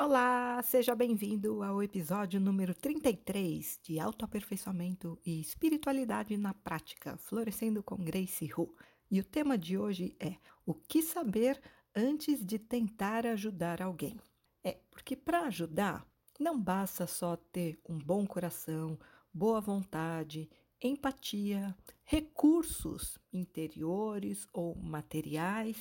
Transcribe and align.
Olá, 0.00 0.62
seja 0.62 0.94
bem-vindo 0.94 1.60
ao 1.60 1.82
episódio 1.82 2.38
número 2.38 2.72
33 2.72 3.80
de 3.82 3.98
Autoaperfeiçoamento 3.98 5.18
e 5.26 5.40
Espiritualidade 5.40 6.36
na 6.36 6.54
Prática, 6.54 7.16
Florescendo 7.16 7.82
com 7.82 7.96
Grace 7.96 8.48
Hu. 8.56 8.72
E 9.10 9.18
o 9.18 9.24
tema 9.24 9.58
de 9.58 9.76
hoje 9.76 10.14
é 10.20 10.36
o 10.64 10.72
que 10.72 11.02
saber 11.02 11.60
antes 11.96 12.46
de 12.46 12.60
tentar 12.60 13.26
ajudar 13.26 13.82
alguém. 13.82 14.16
É, 14.62 14.78
porque 14.88 15.16
para 15.16 15.40
ajudar, 15.46 16.06
não 16.38 16.62
basta 16.62 17.04
só 17.04 17.34
ter 17.34 17.80
um 17.88 17.98
bom 17.98 18.24
coração, 18.24 18.96
boa 19.34 19.60
vontade, 19.60 20.48
empatia, 20.80 21.76
recursos 22.04 23.18
interiores 23.32 24.46
ou 24.52 24.76
materiais 24.76 25.76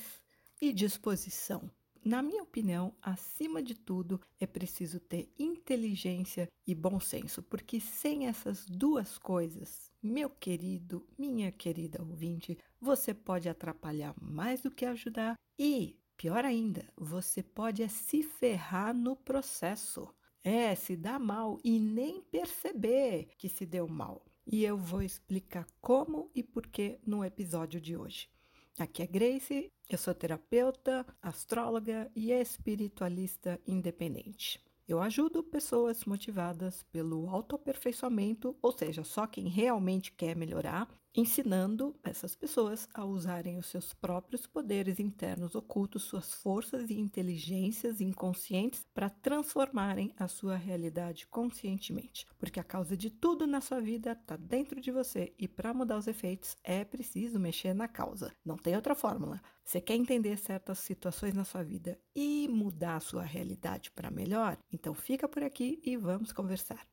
e 0.60 0.74
disposição. 0.74 1.70
Na 2.08 2.22
minha 2.22 2.42
opinião, 2.42 2.96
acima 3.02 3.62
de 3.62 3.76
tudo, 3.76 4.22
é 4.40 4.48
preciso 4.48 4.98
ter 4.98 5.30
inteligência 5.38 6.48
e 6.66 6.74
bom 6.74 7.02
senso, 7.02 7.44
porque 7.44 7.82
sem 7.82 8.28
essas 8.28 8.66
duas 8.66 9.18
coisas, 9.18 9.92
meu 10.02 10.30
querido, 10.30 11.06
minha 11.20 11.52
querida 11.52 12.02
ouvinte, 12.02 12.58
você 12.80 13.14
pode 13.14 13.50
atrapalhar 13.50 14.16
mais 14.22 14.62
do 14.62 14.72
que 14.72 14.86
ajudar 14.86 15.36
e, 15.60 16.00
pior 16.16 16.46
ainda, 16.46 16.88
você 16.96 17.44
pode 17.44 17.84
é 17.84 17.90
se 17.90 18.24
ferrar 18.24 18.96
no 18.96 19.14
processo. 19.14 20.08
É, 20.42 20.74
se 20.76 20.96
dar 20.96 21.20
mal 21.20 21.60
e 21.62 21.78
nem 21.78 22.22
perceber 22.22 23.28
que 23.38 23.50
se 23.50 23.66
deu 23.66 23.86
mal. 23.86 24.26
E 24.46 24.64
eu 24.64 24.78
vou 24.78 25.02
explicar 25.02 25.68
como 25.82 26.32
e 26.34 26.42
por 26.42 26.68
que 26.68 27.02
no 27.06 27.22
episódio 27.22 27.82
de 27.82 27.98
hoje. 27.98 28.30
Aqui 28.80 29.02
é 29.02 29.08
Grace, 29.08 29.72
eu 29.90 29.98
sou 29.98 30.14
terapeuta, 30.14 31.04
astróloga 31.20 32.12
e 32.16 32.32
espiritualista 32.32 33.60
independente. 33.66 34.64
Eu 34.88 35.02
ajudo 35.02 35.42
pessoas 35.44 36.06
motivadas 36.06 36.84
pelo 36.84 37.28
autoaperfeiçoamento, 37.28 38.56
ou 38.62 38.72
seja, 38.72 39.04
só 39.04 39.26
quem 39.26 39.48
realmente 39.48 40.12
quer 40.12 40.36
melhorar, 40.36 40.88
ensinando 41.18 41.96
essas 42.04 42.36
pessoas 42.36 42.88
a 42.94 43.04
usarem 43.04 43.58
os 43.58 43.66
seus 43.66 43.92
próprios 43.92 44.46
poderes 44.46 45.00
internos 45.00 45.56
ocultos, 45.56 46.04
suas 46.04 46.32
forças 46.32 46.92
e 46.92 46.94
inteligências 46.94 48.00
inconscientes 48.00 48.86
para 48.94 49.10
transformarem 49.10 50.14
a 50.16 50.28
sua 50.28 50.56
realidade 50.56 51.26
conscientemente. 51.26 52.28
Porque 52.38 52.60
a 52.60 52.64
causa 52.64 52.96
de 52.96 53.10
tudo 53.10 53.48
na 53.48 53.60
sua 53.60 53.82
vida 53.82 54.12
está 54.12 54.36
dentro 54.36 54.80
de 54.80 54.92
você 54.92 55.34
e 55.40 55.48
para 55.48 55.74
mudar 55.74 55.98
os 55.98 56.06
efeitos 56.06 56.56
é 56.64 56.86
preciso 56.86 57.40
mexer 57.40 57.74
na 57.74 57.88
causa. 57.88 58.32
Não 58.46 58.56
tem 58.56 58.76
outra 58.76 58.94
fórmula. 58.94 59.42
Você 59.64 59.82
quer 59.82 59.96
entender 59.96 60.38
certas 60.38 60.78
situações 60.78 61.34
na 61.34 61.44
sua 61.44 61.64
vida 61.64 62.00
e 62.16 62.48
mudar 62.48 62.98
a 62.98 63.02
sua 63.02 63.24
realidade 63.24 63.90
para 63.90 64.12
melhor? 64.12 64.56
Então 64.72 64.94
fica 64.94 65.28
por 65.28 65.44
aqui 65.44 65.82
e 65.84 65.98
vamos 65.98 66.32
conversar. 66.32 66.88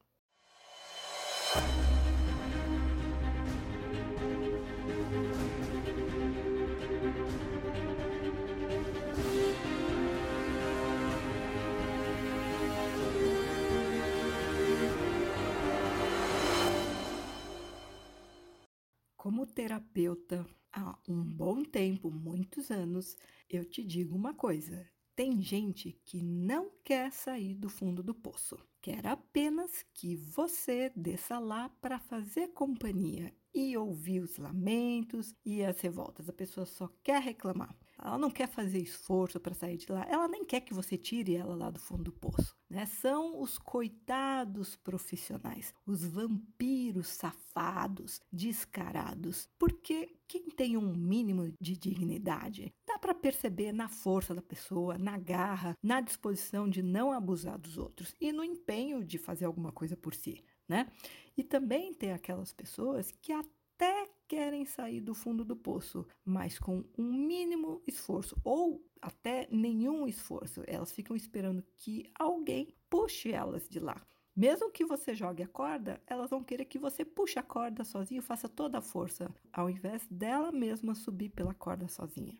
Terapeuta 19.54 20.44
há 20.72 20.98
um 21.08 21.22
bom 21.22 21.62
tempo, 21.62 22.10
muitos 22.10 22.70
anos, 22.70 23.16
eu 23.48 23.64
te 23.64 23.84
digo 23.84 24.16
uma 24.16 24.34
coisa: 24.34 24.86
tem 25.14 25.40
gente 25.40 25.92
que 26.04 26.20
não 26.20 26.70
quer 26.82 27.12
sair 27.12 27.54
do 27.54 27.68
fundo 27.68 28.02
do 28.02 28.14
poço, 28.14 28.58
quer 28.82 29.06
apenas 29.06 29.84
que 29.94 30.16
você 30.16 30.92
desça 30.96 31.38
lá 31.38 31.68
para 31.80 32.00
fazer 32.00 32.48
companhia 32.48 33.32
e 33.54 33.76
ouvir 33.76 34.20
os 34.20 34.36
lamentos 34.36 35.32
e 35.44 35.62
as 35.62 35.80
revoltas. 35.80 36.28
A 36.28 36.32
pessoa 36.32 36.66
só 36.66 36.88
quer 37.04 37.22
reclamar. 37.22 37.76
Ela 38.02 38.18
não 38.18 38.30
quer 38.30 38.48
fazer 38.48 38.78
esforço 38.78 39.38
para 39.40 39.54
sair 39.54 39.76
de 39.76 39.90
lá. 39.90 40.06
Ela 40.08 40.28
nem 40.28 40.44
quer 40.44 40.60
que 40.60 40.74
você 40.74 40.96
tire 40.96 41.36
ela 41.36 41.54
lá 41.54 41.70
do 41.70 41.80
fundo 41.80 42.04
do 42.04 42.12
poço. 42.12 42.56
Né? 42.68 42.86
São 42.86 43.40
os 43.40 43.58
coitados 43.58 44.76
profissionais, 44.76 45.72
os 45.86 46.04
vampiros 46.04 47.08
safados, 47.08 48.20
descarados. 48.32 49.48
Porque 49.58 50.16
quem 50.26 50.48
tem 50.50 50.76
um 50.76 50.94
mínimo 50.94 51.52
de 51.60 51.76
dignidade 51.76 52.72
dá 52.86 52.98
para 52.98 53.14
perceber 53.14 53.72
na 53.72 53.88
força 53.88 54.34
da 54.34 54.42
pessoa, 54.42 54.98
na 54.98 55.18
garra, 55.18 55.76
na 55.82 56.00
disposição 56.00 56.68
de 56.68 56.82
não 56.82 57.12
abusar 57.12 57.58
dos 57.58 57.78
outros 57.78 58.14
e 58.20 58.32
no 58.32 58.44
empenho 58.44 59.04
de 59.04 59.18
fazer 59.18 59.44
alguma 59.44 59.72
coisa 59.72 59.96
por 59.96 60.14
si. 60.14 60.44
Né? 60.68 60.90
E 61.36 61.42
também 61.42 61.92
tem 61.92 62.12
aquelas 62.12 62.52
pessoas 62.52 63.10
que 63.10 63.32
até 63.32 64.08
querem 64.28 64.64
sair 64.64 65.00
do 65.00 65.14
fundo 65.14 65.44
do 65.44 65.56
poço, 65.56 66.06
mas 66.24 66.58
com 66.58 66.84
um 66.96 67.12
mínimo 67.12 67.82
esforço 67.86 68.36
ou 68.44 68.84
até 69.00 69.48
nenhum 69.50 70.06
esforço. 70.06 70.62
Elas 70.66 70.92
ficam 70.92 71.14
esperando 71.14 71.64
que 71.76 72.10
alguém 72.18 72.74
puxe 72.88 73.32
elas 73.32 73.68
de 73.68 73.78
lá. 73.78 74.00
Mesmo 74.36 74.70
que 74.70 74.84
você 74.84 75.14
jogue 75.14 75.44
a 75.44 75.48
corda, 75.48 76.02
elas 76.06 76.30
vão 76.30 76.42
querer 76.42 76.64
que 76.64 76.78
você 76.78 77.04
puxe 77.04 77.38
a 77.38 77.42
corda 77.42 77.84
sozinho, 77.84 78.20
faça 78.20 78.48
toda 78.48 78.78
a 78.78 78.82
força, 78.82 79.32
ao 79.52 79.70
invés 79.70 80.04
dela 80.10 80.50
mesma 80.50 80.94
subir 80.94 81.28
pela 81.28 81.54
corda 81.54 81.86
sozinha. 81.86 82.36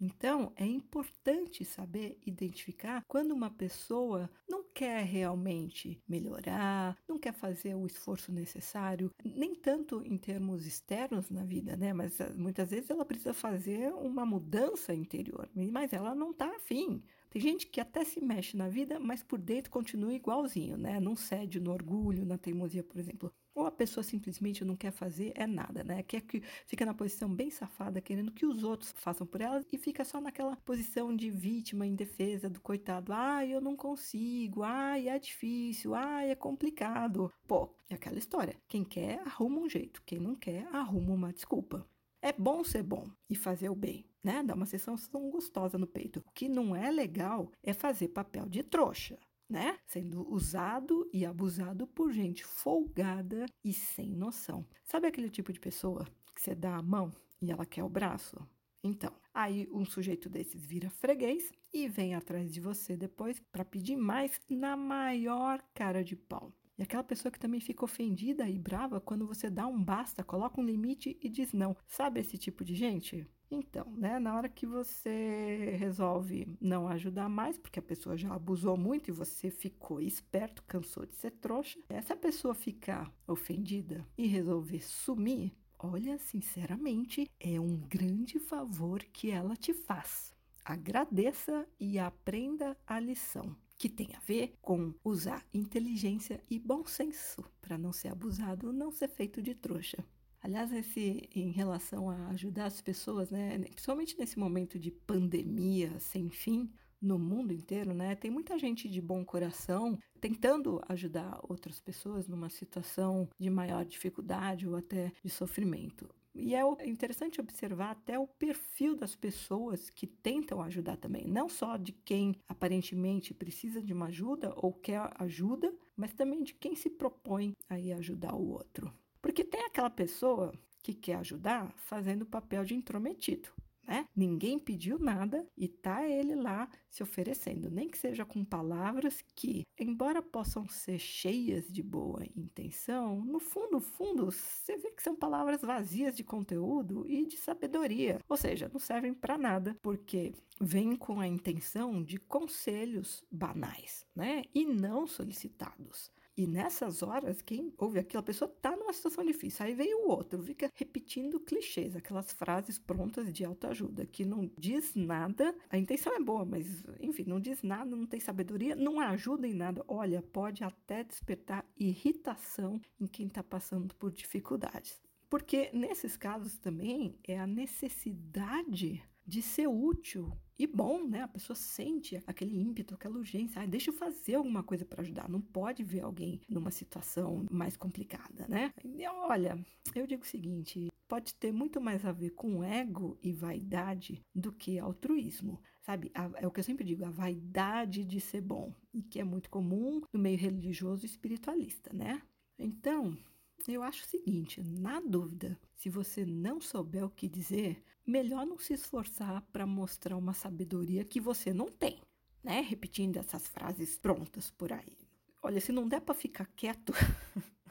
Então, 0.00 0.52
é 0.56 0.66
importante 0.66 1.64
saber 1.64 2.18
identificar 2.26 3.04
quando 3.06 3.32
uma 3.32 3.50
pessoa 3.50 4.30
não 4.48 4.61
quer 4.74 5.04
realmente 5.04 6.00
melhorar, 6.08 6.96
não 7.08 7.18
quer 7.18 7.32
fazer 7.32 7.74
o 7.74 7.86
esforço 7.86 8.32
necessário, 8.32 9.10
nem 9.24 9.54
tanto 9.54 10.02
em 10.04 10.16
termos 10.16 10.66
externos 10.66 11.30
na 11.30 11.44
vida, 11.44 11.76
né? 11.76 11.92
Mas 11.92 12.20
ah, 12.20 12.32
muitas 12.36 12.70
vezes 12.70 12.90
ela 12.90 13.04
precisa 13.04 13.34
fazer 13.34 13.92
uma 13.94 14.24
mudança 14.26 14.94
interior, 14.94 15.48
mas 15.54 15.92
ela 15.92 16.14
não 16.14 16.30
está 16.30 16.46
afim. 16.56 17.02
Tem 17.30 17.40
gente 17.40 17.66
que 17.66 17.80
até 17.80 18.04
se 18.04 18.20
mexe 18.20 18.56
na 18.56 18.68
vida, 18.68 19.00
mas 19.00 19.22
por 19.22 19.38
dentro 19.38 19.70
continua 19.70 20.12
igualzinho, 20.12 20.76
né? 20.76 21.00
Não 21.00 21.16
cede 21.16 21.58
no 21.60 21.72
orgulho, 21.72 22.24
na 22.24 22.36
teimosia, 22.38 22.82
por 22.84 22.98
exemplo. 22.98 23.32
Pessoa 23.72 24.04
simplesmente 24.04 24.64
não 24.64 24.76
quer 24.76 24.92
fazer 24.92 25.32
é 25.34 25.46
nada, 25.46 25.82
né? 25.82 26.02
Quer 26.02 26.20
que 26.22 26.42
fica 26.66 26.86
na 26.86 26.94
posição 26.94 27.32
bem 27.32 27.50
safada, 27.50 28.00
querendo 28.00 28.30
que 28.32 28.46
os 28.46 28.62
outros 28.62 28.94
façam 28.96 29.26
por 29.26 29.40
ela 29.40 29.64
e 29.72 29.78
fica 29.78 30.04
só 30.04 30.20
naquela 30.20 30.56
posição 30.56 31.14
de 31.14 31.30
vítima 31.30 31.86
em 31.86 31.94
defesa 31.94 32.48
do 32.48 32.60
coitado. 32.60 33.12
Ah, 33.12 33.44
eu 33.44 33.60
não 33.60 33.76
consigo. 33.76 34.62
Ah, 34.62 34.98
é 34.98 35.18
difícil. 35.18 35.94
Ah, 35.94 36.22
é 36.24 36.34
complicado. 36.34 37.32
Pô, 37.46 37.74
é 37.90 37.94
aquela 37.94 38.18
história. 38.18 38.56
Quem 38.68 38.84
quer 38.84 39.20
arruma 39.26 39.60
um 39.60 39.68
jeito, 39.68 40.02
quem 40.04 40.20
não 40.20 40.34
quer 40.34 40.66
arruma 40.72 41.12
uma 41.12 41.32
desculpa. 41.32 41.86
É 42.20 42.32
bom 42.32 42.62
ser 42.62 42.84
bom 42.84 43.10
e 43.28 43.34
fazer 43.34 43.68
o 43.68 43.74
bem, 43.74 44.04
né? 44.22 44.44
Dar 44.44 44.54
uma 44.54 44.64
sensação 44.64 45.28
gostosa 45.28 45.76
no 45.76 45.88
peito. 45.88 46.22
O 46.24 46.30
que 46.32 46.48
não 46.48 46.76
é 46.76 46.88
legal 46.88 47.50
é 47.64 47.72
fazer 47.72 48.08
papel 48.08 48.48
de 48.48 48.62
trouxa, 48.62 49.18
né? 49.52 49.78
Sendo 49.86 50.26
usado 50.32 51.08
e 51.12 51.26
abusado 51.26 51.86
por 51.86 52.10
gente 52.10 52.42
folgada 52.42 53.44
e 53.62 53.72
sem 53.72 54.08
noção. 54.08 54.66
Sabe 54.82 55.06
aquele 55.06 55.28
tipo 55.28 55.52
de 55.52 55.60
pessoa 55.60 56.06
que 56.34 56.40
você 56.40 56.54
dá 56.54 56.76
a 56.76 56.82
mão 56.82 57.12
e 57.40 57.52
ela 57.52 57.66
quer 57.66 57.84
o 57.84 57.88
braço? 57.88 58.36
Então, 58.82 59.12
aí 59.32 59.68
um 59.70 59.84
sujeito 59.84 60.28
desses 60.28 60.64
vira 60.64 60.88
freguês 60.88 61.52
e 61.72 61.86
vem 61.86 62.14
atrás 62.14 62.50
de 62.50 62.60
você 62.60 62.96
depois 62.96 63.38
para 63.52 63.64
pedir 63.64 63.94
mais 63.94 64.40
na 64.48 64.74
maior 64.74 65.62
cara 65.74 66.02
de 66.02 66.16
pau. 66.16 66.52
E 66.78 66.82
aquela 66.82 67.04
pessoa 67.04 67.30
que 67.30 67.38
também 67.38 67.60
fica 67.60 67.84
ofendida 67.84 68.48
e 68.48 68.58
brava 68.58 69.00
quando 69.00 69.26
você 69.26 69.50
dá 69.50 69.66
um 69.66 69.84
basta, 69.84 70.24
coloca 70.24 70.60
um 70.60 70.64
limite 70.64 71.16
e 71.20 71.28
diz 71.28 71.52
não. 71.52 71.76
Sabe 71.86 72.20
esse 72.20 72.38
tipo 72.38 72.64
de 72.64 72.74
gente? 72.74 73.28
Então, 73.54 73.84
né, 73.98 74.18
na 74.18 74.34
hora 74.34 74.48
que 74.48 74.64
você 74.64 75.76
resolve 75.78 76.56
não 76.58 76.88
ajudar 76.88 77.28
mais, 77.28 77.58
porque 77.58 77.78
a 77.78 77.82
pessoa 77.82 78.16
já 78.16 78.32
abusou 78.34 78.78
muito 78.78 79.08
e 79.08 79.12
você 79.12 79.50
ficou 79.50 80.00
esperto, 80.00 80.62
cansou 80.62 81.04
de 81.04 81.14
ser 81.16 81.32
trouxa, 81.32 81.78
essa 81.86 82.16
pessoa 82.16 82.54
ficar 82.54 83.12
ofendida 83.28 84.06
e 84.16 84.26
resolver 84.26 84.80
sumir, 84.80 85.52
olha, 85.78 86.18
sinceramente, 86.18 87.30
é 87.38 87.60
um 87.60 87.76
grande 87.76 88.38
favor 88.38 89.04
que 89.04 89.30
ela 89.30 89.54
te 89.54 89.74
faz. 89.74 90.32
Agradeça 90.64 91.68
e 91.78 91.98
aprenda 91.98 92.74
a 92.86 92.98
lição 92.98 93.54
que 93.76 93.88
tem 93.88 94.14
a 94.14 94.20
ver 94.20 94.56
com 94.62 94.94
usar 95.04 95.44
inteligência 95.52 96.42
e 96.48 96.58
bom 96.58 96.86
senso 96.86 97.44
para 97.60 97.76
não 97.76 97.92
ser 97.92 98.08
abusado, 98.08 98.72
não 98.72 98.90
ser 98.92 99.08
feito 99.08 99.42
de 99.42 99.54
trouxa. 99.56 100.02
Aliás, 100.42 100.72
esse 100.72 101.28
em 101.34 101.50
relação 101.50 102.10
a 102.10 102.28
ajudar 102.30 102.66
as 102.66 102.80
pessoas, 102.80 103.30
né, 103.30 103.58
principalmente 103.60 104.18
nesse 104.18 104.38
momento 104.38 104.78
de 104.78 104.90
pandemia 104.90 105.98
sem 106.00 106.28
fim 106.30 106.68
no 107.00 107.18
mundo 107.18 107.52
inteiro, 107.52 107.94
né, 107.94 108.14
tem 108.16 108.30
muita 108.30 108.58
gente 108.58 108.88
de 108.88 109.00
bom 109.00 109.24
coração 109.24 109.98
tentando 110.20 110.80
ajudar 110.88 111.38
outras 111.48 111.80
pessoas 111.80 112.26
numa 112.28 112.48
situação 112.48 113.28
de 113.38 113.50
maior 113.50 113.84
dificuldade 113.84 114.66
ou 114.68 114.76
até 114.76 115.12
de 115.22 115.30
sofrimento. 115.30 116.08
E 116.34 116.54
é 116.54 116.62
interessante 116.88 117.40
observar 117.40 117.90
até 117.90 118.18
o 118.18 118.26
perfil 118.26 118.96
das 118.96 119.14
pessoas 119.14 119.90
que 119.90 120.06
tentam 120.06 120.62
ajudar 120.62 120.96
também, 120.96 121.26
não 121.28 121.48
só 121.48 121.76
de 121.76 121.92
quem 121.92 122.34
aparentemente 122.48 123.34
precisa 123.34 123.82
de 123.82 123.92
uma 123.92 124.06
ajuda 124.06 124.52
ou 124.56 124.72
quer 124.72 125.10
ajuda, 125.18 125.72
mas 125.94 126.14
também 126.14 126.42
de 126.42 126.54
quem 126.54 126.74
se 126.74 126.88
propõe 126.88 127.52
a 127.68 127.78
ir 127.78 127.92
ajudar 127.92 128.34
o 128.34 128.48
outro. 128.48 128.92
Porque 129.22 129.44
tem 129.44 129.64
aquela 129.64 129.88
pessoa 129.88 130.52
que 130.82 130.92
quer 130.92 131.14
ajudar 131.14 131.72
fazendo 131.76 132.22
o 132.22 132.26
papel 132.26 132.64
de 132.64 132.74
intrometido 132.74 133.48
né? 133.86 134.06
Ninguém 134.14 134.58
pediu 134.58 134.98
nada 134.98 135.46
e 135.56 135.68
tá 135.68 136.06
ele 136.08 136.34
lá 136.34 136.68
se 136.88 137.02
oferecendo, 137.02 137.70
nem 137.70 137.88
que 137.88 137.98
seja 137.98 138.24
com 138.24 138.44
palavras 138.44 139.22
que, 139.34 139.66
embora 139.78 140.22
possam 140.22 140.68
ser 140.68 140.98
cheias 140.98 141.70
de 141.70 141.82
boa 141.82 142.24
intenção, 142.36 143.24
no 143.24 143.40
fundo, 143.40 143.80
fundo, 143.80 144.26
você 144.26 144.76
vê 144.76 144.90
que 144.90 145.02
são 145.02 145.16
palavras 145.16 145.60
vazias 145.60 146.16
de 146.16 146.22
conteúdo 146.22 147.04
e 147.08 147.26
de 147.26 147.36
sabedoria, 147.36 148.20
ou 148.28 148.36
seja, 148.36 148.70
não 148.72 148.80
servem 148.80 149.12
para 149.12 149.36
nada, 149.36 149.76
porque 149.82 150.32
vêm 150.60 150.94
com 150.94 151.20
a 151.20 151.26
intenção 151.26 152.02
de 152.02 152.18
conselhos 152.18 153.24
banais, 153.30 154.06
né? 154.14 154.44
E 154.54 154.64
não 154.64 155.06
solicitados. 155.06 156.10
E 156.36 156.46
nessas 156.46 157.02
horas, 157.02 157.42
quem 157.42 157.72
ouve 157.76 157.98
aquilo, 157.98 158.20
a 158.20 158.24
pessoa 158.24 158.50
está 158.50 158.74
numa 158.74 158.92
situação 158.92 159.24
difícil. 159.24 159.66
Aí 159.66 159.74
vem 159.74 159.94
o 159.94 160.08
outro, 160.08 160.42
fica 160.42 160.70
repetindo 160.74 161.38
clichês, 161.38 161.94
aquelas 161.94 162.32
frases 162.32 162.78
prontas 162.78 163.30
de 163.32 163.44
autoajuda, 163.44 164.06
que 164.06 164.24
não 164.24 164.50
diz 164.56 164.94
nada. 164.94 165.54
A 165.68 165.76
intenção 165.76 166.14
é 166.14 166.20
boa, 166.20 166.44
mas, 166.44 166.84
enfim, 167.00 167.24
não 167.26 167.38
diz 167.38 167.62
nada, 167.62 167.94
não 167.94 168.06
tem 168.06 168.18
sabedoria, 168.18 168.74
não 168.74 168.98
ajuda 168.98 169.46
em 169.46 169.54
nada. 169.54 169.84
Olha, 169.86 170.22
pode 170.22 170.64
até 170.64 171.04
despertar 171.04 171.66
irritação 171.76 172.80
em 172.98 173.06
quem 173.06 173.26
está 173.26 173.42
passando 173.42 173.94
por 173.96 174.10
dificuldades. 174.10 175.02
Porque 175.28 175.70
nesses 175.72 176.16
casos 176.16 176.58
também 176.58 177.18
é 177.24 177.38
a 177.38 177.46
necessidade 177.46 179.02
de 179.26 179.42
ser 179.42 179.66
útil 179.66 180.32
e 180.58 180.66
bom, 180.66 181.06
né? 181.06 181.22
A 181.22 181.28
pessoa 181.28 181.56
sente 181.56 182.22
aquele 182.26 182.58
ímpeto, 182.58 182.94
aquela 182.94 183.18
urgência. 183.18 183.60
Ah, 183.60 183.66
deixa 183.66 183.90
eu 183.90 183.94
fazer 183.94 184.36
alguma 184.36 184.62
coisa 184.62 184.84
para 184.84 185.02
ajudar. 185.02 185.28
Não 185.28 185.40
pode 185.40 185.82
ver 185.82 186.00
alguém 186.00 186.40
numa 186.48 186.70
situação 186.70 187.46
mais 187.50 187.76
complicada, 187.76 188.46
né? 188.48 188.72
E, 188.84 189.06
olha, 189.06 189.58
eu 189.94 190.06
digo 190.06 190.22
o 190.22 190.26
seguinte: 190.26 190.88
pode 191.08 191.34
ter 191.34 191.52
muito 191.52 191.80
mais 191.80 192.04
a 192.04 192.12
ver 192.12 192.30
com 192.30 192.62
ego 192.62 193.18
e 193.22 193.32
vaidade 193.32 194.22
do 194.34 194.52
que 194.52 194.78
altruísmo. 194.78 195.60
Sabe, 195.80 196.12
a, 196.14 196.30
é 196.36 196.46
o 196.46 196.50
que 196.50 196.60
eu 196.60 196.64
sempre 196.64 196.84
digo, 196.84 197.04
a 197.04 197.10
vaidade 197.10 198.04
de 198.04 198.20
ser 198.20 198.40
bom, 198.40 198.72
e 198.94 199.02
que 199.02 199.18
é 199.18 199.24
muito 199.24 199.50
comum 199.50 200.00
no 200.12 200.20
meio 200.20 200.38
religioso 200.38 201.04
e 201.04 201.06
espiritualista, 201.06 201.92
né? 201.92 202.22
Então, 202.56 203.18
eu 203.66 203.82
acho 203.82 204.04
o 204.04 204.08
seguinte: 204.08 204.62
na 204.62 205.00
dúvida, 205.00 205.58
se 205.74 205.90
você 205.90 206.24
não 206.24 206.60
souber 206.60 207.04
o 207.04 207.10
que 207.10 207.28
dizer, 207.28 207.82
melhor 208.06 208.46
não 208.46 208.58
se 208.58 208.74
esforçar 208.74 209.42
para 209.52 209.66
mostrar 209.66 210.16
uma 210.16 210.34
sabedoria 210.34 211.04
que 211.04 211.20
você 211.20 211.52
não 211.52 211.66
tem, 211.66 212.00
né? 212.42 212.60
Repetindo 212.60 213.16
essas 213.18 213.46
frases 213.46 213.98
prontas 213.98 214.50
por 214.50 214.72
aí. 214.72 214.96
Olha, 215.42 215.60
se 215.60 215.72
não 215.72 215.88
der 215.88 216.00
para 216.00 216.14
ficar 216.14 216.46
quieto, 216.54 216.92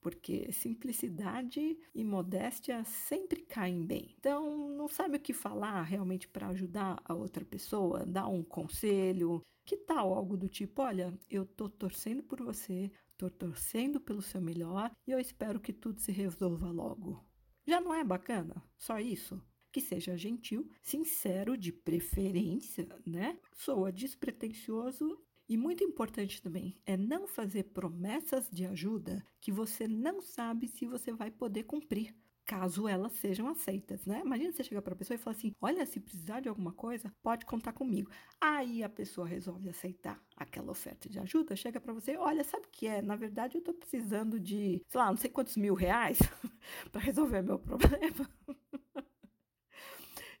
porque 0.00 0.52
simplicidade 0.52 1.76
e 1.92 2.04
modéstia 2.04 2.84
sempre 2.84 3.40
caem 3.42 3.84
bem. 3.84 4.14
Então, 4.18 4.68
não 4.68 4.86
sabe 4.86 5.16
o 5.16 5.20
que 5.20 5.32
falar 5.32 5.82
realmente 5.82 6.28
para 6.28 6.46
ajudar 6.48 7.00
a 7.04 7.12
outra 7.12 7.44
pessoa, 7.44 8.06
dar 8.06 8.28
um 8.28 8.42
conselho. 8.42 9.42
Que 9.64 9.76
tal 9.76 10.14
algo 10.14 10.36
do 10.36 10.48
tipo: 10.48 10.80
olha, 10.82 11.12
eu 11.28 11.44
tô 11.44 11.68
torcendo 11.68 12.22
por 12.22 12.40
você, 12.40 12.88
tô 13.18 13.28
torcendo 13.28 14.00
pelo 14.00 14.22
seu 14.22 14.40
melhor 14.40 14.92
e 15.04 15.10
eu 15.10 15.18
espero 15.18 15.58
que 15.58 15.72
tudo 15.72 16.00
se 16.00 16.12
resolva 16.12 16.70
logo. 16.70 17.24
Já 17.66 17.80
não 17.80 17.92
é 17.92 18.04
bacana? 18.04 18.62
Só 18.76 18.98
isso? 18.98 19.42
Que 19.72 19.80
seja 19.80 20.16
gentil, 20.16 20.68
sincero, 20.82 21.56
de 21.56 21.72
preferência, 21.72 22.88
né? 23.04 23.38
Soa 23.54 23.92
despretensioso 23.92 25.18
e 25.48 25.56
muito 25.56 25.84
importante 25.84 26.42
também 26.42 26.76
é 26.84 26.96
não 26.96 27.26
fazer 27.26 27.64
promessas 27.64 28.48
de 28.50 28.66
ajuda 28.66 29.24
que 29.40 29.52
você 29.52 29.86
não 29.86 30.20
sabe 30.20 30.66
se 30.66 30.86
você 30.86 31.12
vai 31.12 31.30
poder 31.30 31.64
cumprir 31.64 32.14
caso 32.46 32.86
elas 32.88 33.12
sejam 33.14 33.48
aceitas, 33.48 34.04
né? 34.06 34.20
Imagina 34.24 34.52
você 34.52 34.62
chegar 34.64 34.82
para 34.82 34.94
a 34.94 34.96
pessoa 34.96 35.16
e 35.16 35.18
falar 35.18 35.36
assim: 35.36 35.52
"Olha, 35.60 35.84
se 35.86 36.00
precisar 36.00 36.40
de 36.40 36.48
alguma 36.48 36.72
coisa, 36.72 37.12
pode 37.22 37.44
contar 37.46 37.72
comigo". 37.72 38.10
Aí 38.40 38.82
a 38.82 38.88
pessoa 38.88 39.26
resolve 39.26 39.68
aceitar 39.68 40.20
aquela 40.36 40.70
oferta 40.72 41.08
de 41.08 41.18
ajuda, 41.18 41.56
chega 41.56 41.80
para 41.80 41.92
você: 41.92 42.16
"Olha, 42.16 42.44
sabe 42.44 42.66
o 42.66 42.70
que 42.70 42.86
é? 42.86 43.02
Na 43.02 43.16
verdade, 43.16 43.56
eu 43.56 43.60
estou 43.60 43.74
precisando 43.74 44.38
de, 44.40 44.82
sei 44.88 45.00
lá, 45.00 45.08
não 45.10 45.16
sei 45.16 45.30
quantos 45.30 45.56
mil 45.56 45.74
reais 45.74 46.18
para 46.92 47.00
resolver 47.00 47.42
meu 47.42 47.58
problema". 47.58 48.30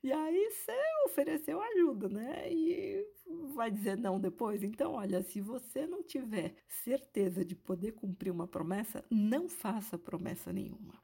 E 0.02 0.12
aí 0.12 0.50
você 0.50 0.72
ofereceu 1.06 1.60
ajuda, 1.60 2.08
né? 2.08 2.50
E 2.52 3.04
vai 3.54 3.70
dizer 3.70 3.96
não 3.96 4.20
depois. 4.20 4.62
Então, 4.62 4.92
olha, 4.92 5.22
se 5.22 5.40
você 5.40 5.86
não 5.86 6.02
tiver 6.02 6.54
certeza 6.68 7.44
de 7.44 7.54
poder 7.54 7.92
cumprir 7.92 8.30
uma 8.30 8.46
promessa, 8.46 9.04
não 9.10 9.48
faça 9.48 9.98
promessa 9.98 10.52
nenhuma 10.52 10.94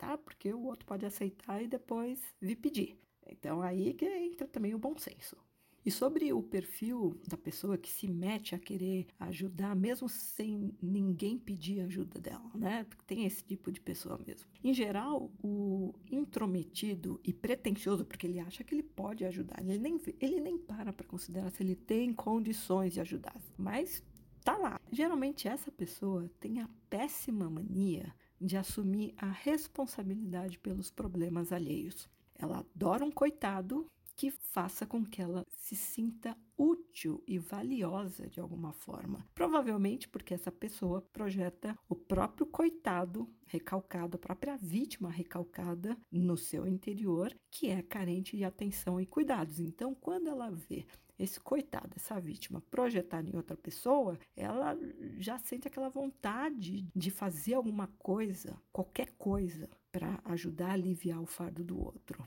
tá? 0.00 0.16
Porque 0.16 0.52
o 0.52 0.64
outro 0.64 0.86
pode 0.86 1.04
aceitar 1.04 1.62
e 1.62 1.68
depois 1.68 2.18
vir 2.40 2.56
pedir. 2.56 2.98
Então 3.28 3.60
aí 3.60 3.92
que 3.92 4.06
entra 4.06 4.48
também 4.48 4.74
o 4.74 4.78
bom 4.78 4.96
senso. 4.96 5.36
E 5.84 5.90
sobre 5.90 6.30
o 6.30 6.42
perfil 6.42 7.18
da 7.26 7.38
pessoa 7.38 7.78
que 7.78 7.90
se 7.90 8.06
mete 8.06 8.54
a 8.54 8.58
querer 8.58 9.06
ajudar, 9.18 9.74
mesmo 9.74 10.10
sem 10.10 10.74
ninguém 10.82 11.38
pedir 11.38 11.80
ajuda 11.80 12.20
dela, 12.20 12.50
né? 12.54 12.86
Tem 13.06 13.24
esse 13.24 13.42
tipo 13.42 13.72
de 13.72 13.80
pessoa 13.80 14.20
mesmo. 14.26 14.46
Em 14.62 14.74
geral, 14.74 15.30
o 15.42 15.94
intrometido 16.10 17.18
e 17.24 17.32
pretensioso, 17.32 18.04
porque 18.04 18.26
ele 18.26 18.38
acha 18.38 18.62
que 18.62 18.74
ele 18.74 18.82
pode 18.82 19.24
ajudar, 19.24 19.58
ele 19.60 19.78
nem, 19.78 19.98
ele 20.20 20.40
nem 20.40 20.58
para 20.58 20.92
para 20.92 21.06
considerar 21.06 21.50
se 21.50 21.62
ele 21.62 21.74
tem 21.74 22.12
condições 22.12 22.92
de 22.92 23.00
ajudar, 23.00 23.34
mas 23.56 24.02
tá 24.44 24.58
lá. 24.58 24.78
Geralmente, 24.92 25.48
essa 25.48 25.72
pessoa 25.72 26.30
tem 26.38 26.60
a 26.60 26.68
péssima 26.90 27.48
mania 27.48 28.14
de 28.40 28.56
assumir 28.56 29.14
a 29.16 29.26
responsabilidade 29.26 30.58
pelos 30.58 30.90
problemas 30.90 31.52
alheios. 31.52 32.08
Ela 32.38 32.60
adora 32.74 33.04
um 33.04 33.10
coitado 33.10 33.86
que 34.20 34.30
faça 34.30 34.84
com 34.84 35.02
que 35.02 35.22
ela 35.22 35.46
se 35.48 35.74
sinta 35.74 36.36
útil 36.56 37.24
e 37.26 37.38
valiosa 37.38 38.28
de 38.28 38.38
alguma 38.38 38.70
forma. 38.70 39.26
Provavelmente 39.34 40.06
porque 40.06 40.34
essa 40.34 40.52
pessoa 40.52 41.00
projeta 41.10 41.74
o 41.88 41.96
próprio 41.96 42.44
coitado 42.44 43.26
recalcado, 43.46 44.16
a 44.16 44.20
própria 44.20 44.58
vítima 44.58 45.10
recalcada 45.10 45.96
no 46.12 46.36
seu 46.36 46.66
interior, 46.66 47.34
que 47.50 47.68
é 47.68 47.80
carente 47.80 48.36
de 48.36 48.44
atenção 48.44 49.00
e 49.00 49.06
cuidados. 49.06 49.58
Então, 49.58 49.94
quando 49.94 50.28
ela 50.28 50.50
vê 50.50 50.84
esse 51.22 51.38
coitado, 51.38 51.90
essa 51.96 52.18
vítima 52.18 52.62
projetada 52.70 53.28
em 53.28 53.36
outra 53.36 53.56
pessoa, 53.56 54.18
ela 54.34 54.76
já 55.18 55.38
sente 55.38 55.68
aquela 55.68 55.88
vontade 55.88 56.88
de 56.94 57.10
fazer 57.10 57.54
alguma 57.54 57.88
coisa, 57.98 58.56
qualquer 58.72 59.12
coisa, 59.18 59.68
para 59.92 60.20
ajudar 60.24 60.70
a 60.70 60.72
aliviar 60.72 61.20
o 61.20 61.26
fardo 61.26 61.62
do 61.62 61.78
outro. 61.78 62.24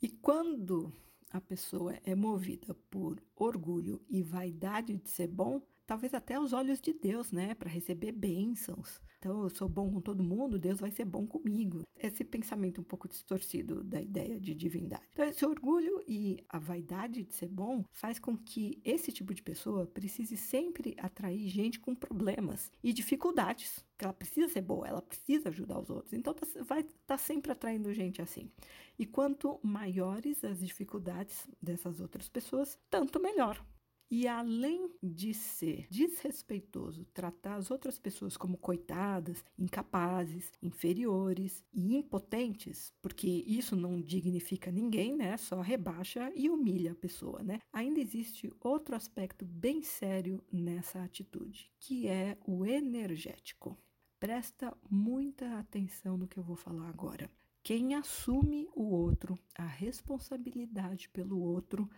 E 0.00 0.08
quando 0.08 0.92
a 1.30 1.40
pessoa 1.40 1.94
é 2.04 2.14
movida 2.14 2.74
por 2.88 3.22
orgulho 3.36 4.00
e 4.08 4.22
vaidade 4.22 4.96
de 4.96 5.08
ser 5.08 5.28
bom, 5.28 5.60
talvez 5.90 6.14
até 6.14 6.34
aos 6.34 6.52
olhos 6.52 6.80
de 6.80 6.92
Deus, 6.92 7.32
né, 7.32 7.52
para 7.52 7.68
receber 7.68 8.12
bênçãos, 8.12 9.00
então, 9.20 9.42
eu 9.42 9.50
sou 9.50 9.68
bom 9.68 9.92
com 9.92 10.00
todo 10.00 10.24
mundo, 10.24 10.58
Deus 10.58 10.80
vai 10.80 10.90
ser 10.90 11.04
bom 11.04 11.26
comigo. 11.26 11.86
Esse 11.94 12.24
pensamento 12.24 12.80
um 12.80 12.84
pouco 12.84 13.06
distorcido 13.06 13.84
da 13.84 14.00
ideia 14.00 14.40
de 14.40 14.54
divindade. 14.54 15.02
Então, 15.12 15.26
esse 15.26 15.44
orgulho 15.44 16.02
e 16.08 16.42
a 16.48 16.58
vaidade 16.58 17.22
de 17.24 17.34
ser 17.34 17.48
bom 17.48 17.84
faz 17.92 18.18
com 18.18 18.34
que 18.34 18.80
esse 18.82 19.12
tipo 19.12 19.34
de 19.34 19.42
pessoa 19.42 19.86
precise 19.86 20.38
sempre 20.38 20.96
atrair 20.98 21.46
gente 21.48 21.78
com 21.78 21.94
problemas 21.94 22.72
e 22.82 22.94
dificuldades. 22.94 23.84
Que 23.98 24.06
ela 24.06 24.14
precisa 24.14 24.48
ser 24.48 24.62
boa, 24.62 24.88
ela 24.88 25.02
precisa 25.02 25.50
ajudar 25.50 25.78
os 25.78 25.90
outros. 25.90 26.14
Então, 26.14 26.32
tá, 26.32 26.46
vai 26.62 26.80
estar 26.80 26.94
tá 27.06 27.18
sempre 27.18 27.52
atraindo 27.52 27.92
gente 27.92 28.22
assim. 28.22 28.50
E 28.98 29.04
quanto 29.04 29.60
maiores 29.62 30.42
as 30.42 30.60
dificuldades 30.60 31.46
dessas 31.60 32.00
outras 32.00 32.26
pessoas, 32.26 32.78
tanto 32.88 33.20
melhor. 33.20 33.62
E 34.10 34.26
além 34.26 34.90
de 35.00 35.32
ser 35.32 35.86
desrespeitoso, 35.88 37.04
tratar 37.14 37.54
as 37.54 37.70
outras 37.70 37.96
pessoas 37.96 38.36
como 38.36 38.58
coitadas, 38.58 39.44
incapazes, 39.56 40.52
inferiores 40.60 41.62
e 41.72 41.94
impotentes, 41.94 42.92
porque 43.00 43.28
isso 43.46 43.76
não 43.76 44.00
dignifica 44.00 44.72
ninguém, 44.72 45.14
né? 45.14 45.36
Só 45.36 45.60
rebaixa 45.60 46.32
e 46.34 46.50
humilha 46.50 46.90
a 46.90 46.96
pessoa, 46.96 47.40
né? 47.44 47.60
Ainda 47.72 48.00
existe 48.00 48.52
outro 48.60 48.96
aspecto 48.96 49.44
bem 49.44 49.80
sério 49.80 50.42
nessa 50.52 51.04
atitude, 51.04 51.70
que 51.78 52.08
é 52.08 52.36
o 52.44 52.66
energético. 52.66 53.78
Presta 54.18 54.76
muita 54.90 55.56
atenção 55.60 56.18
no 56.18 56.26
que 56.26 56.36
eu 56.36 56.42
vou 56.42 56.56
falar 56.56 56.88
agora. 56.88 57.30
Quem 57.62 57.94
assume 57.94 58.68
o 58.74 58.90
outro, 58.90 59.38
a 59.54 59.66
responsabilidade 59.66 61.08
pelo 61.10 61.40
outro, 61.40 61.88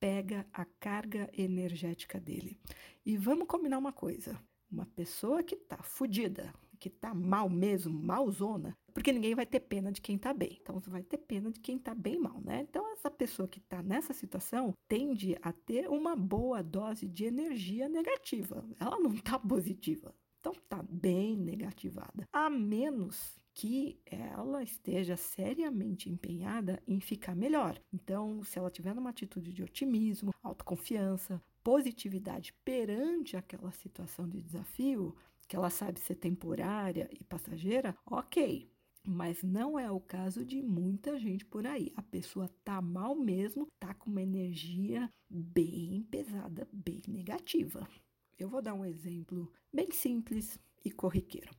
pega 0.00 0.46
a 0.52 0.64
carga 0.64 1.30
energética 1.32 2.20
dele. 2.20 2.58
E 3.04 3.16
vamos 3.16 3.46
combinar 3.46 3.78
uma 3.78 3.92
coisa: 3.92 4.40
uma 4.70 4.86
pessoa 4.86 5.42
que 5.42 5.54
está 5.54 5.78
fodida, 5.82 6.52
que 6.78 6.90
tá 6.90 7.14
mal 7.14 7.48
mesmo, 7.48 7.92
malzona, 7.92 8.76
porque 8.92 9.12
ninguém 9.12 9.34
vai 9.34 9.46
ter 9.46 9.60
pena 9.60 9.92
de 9.92 10.00
quem 10.00 10.16
tá 10.16 10.32
bem. 10.32 10.58
Então, 10.60 10.80
você 10.80 10.90
vai 10.90 11.02
ter 11.02 11.18
pena 11.18 11.50
de 11.50 11.60
quem 11.60 11.78
tá 11.78 11.94
bem 11.94 12.18
mal, 12.18 12.40
né? 12.40 12.60
Então, 12.68 12.90
essa 12.92 13.10
pessoa 13.10 13.48
que 13.48 13.60
tá 13.60 13.82
nessa 13.82 14.12
situação 14.12 14.72
tende 14.88 15.36
a 15.42 15.52
ter 15.52 15.88
uma 15.88 16.16
boa 16.16 16.62
dose 16.62 17.06
de 17.08 17.24
energia 17.24 17.88
negativa. 17.88 18.64
Ela 18.78 18.98
não 18.98 19.16
tá 19.18 19.38
positiva. 19.38 20.14
Então, 20.40 20.52
tá 20.68 20.82
bem 20.82 21.36
negativada. 21.36 22.28
A 22.32 22.48
menos 22.48 23.38
que 23.56 23.98
ela 24.04 24.62
esteja 24.62 25.16
seriamente 25.16 26.10
empenhada 26.10 26.78
em 26.86 27.00
ficar 27.00 27.34
melhor. 27.34 27.80
Então, 27.90 28.44
se 28.44 28.58
ela 28.58 28.70
tiver 28.70 28.94
numa 28.94 29.08
atitude 29.08 29.50
de 29.50 29.62
otimismo, 29.62 30.30
autoconfiança, 30.42 31.42
positividade 31.64 32.52
perante 32.62 33.34
aquela 33.34 33.72
situação 33.72 34.28
de 34.28 34.42
desafio, 34.42 35.16
que 35.48 35.56
ela 35.56 35.70
sabe 35.70 35.98
ser 35.98 36.16
temporária 36.16 37.08
e 37.10 37.24
passageira, 37.24 37.96
ok. 38.04 38.70
Mas 39.02 39.42
não 39.42 39.78
é 39.78 39.90
o 39.90 40.00
caso 40.00 40.44
de 40.44 40.62
muita 40.62 41.18
gente 41.18 41.46
por 41.46 41.66
aí. 41.66 41.90
A 41.96 42.02
pessoa 42.02 42.50
tá 42.62 42.82
mal 42.82 43.14
mesmo, 43.14 43.68
tá 43.80 43.94
com 43.94 44.10
uma 44.10 44.20
energia 44.20 45.10
bem 45.30 46.06
pesada, 46.10 46.68
bem 46.70 47.00
negativa. 47.08 47.88
Eu 48.38 48.50
vou 48.50 48.60
dar 48.60 48.74
um 48.74 48.84
exemplo 48.84 49.50
bem 49.72 49.90
simples 49.92 50.58
e 50.84 50.90
corriqueiro. 50.90 51.50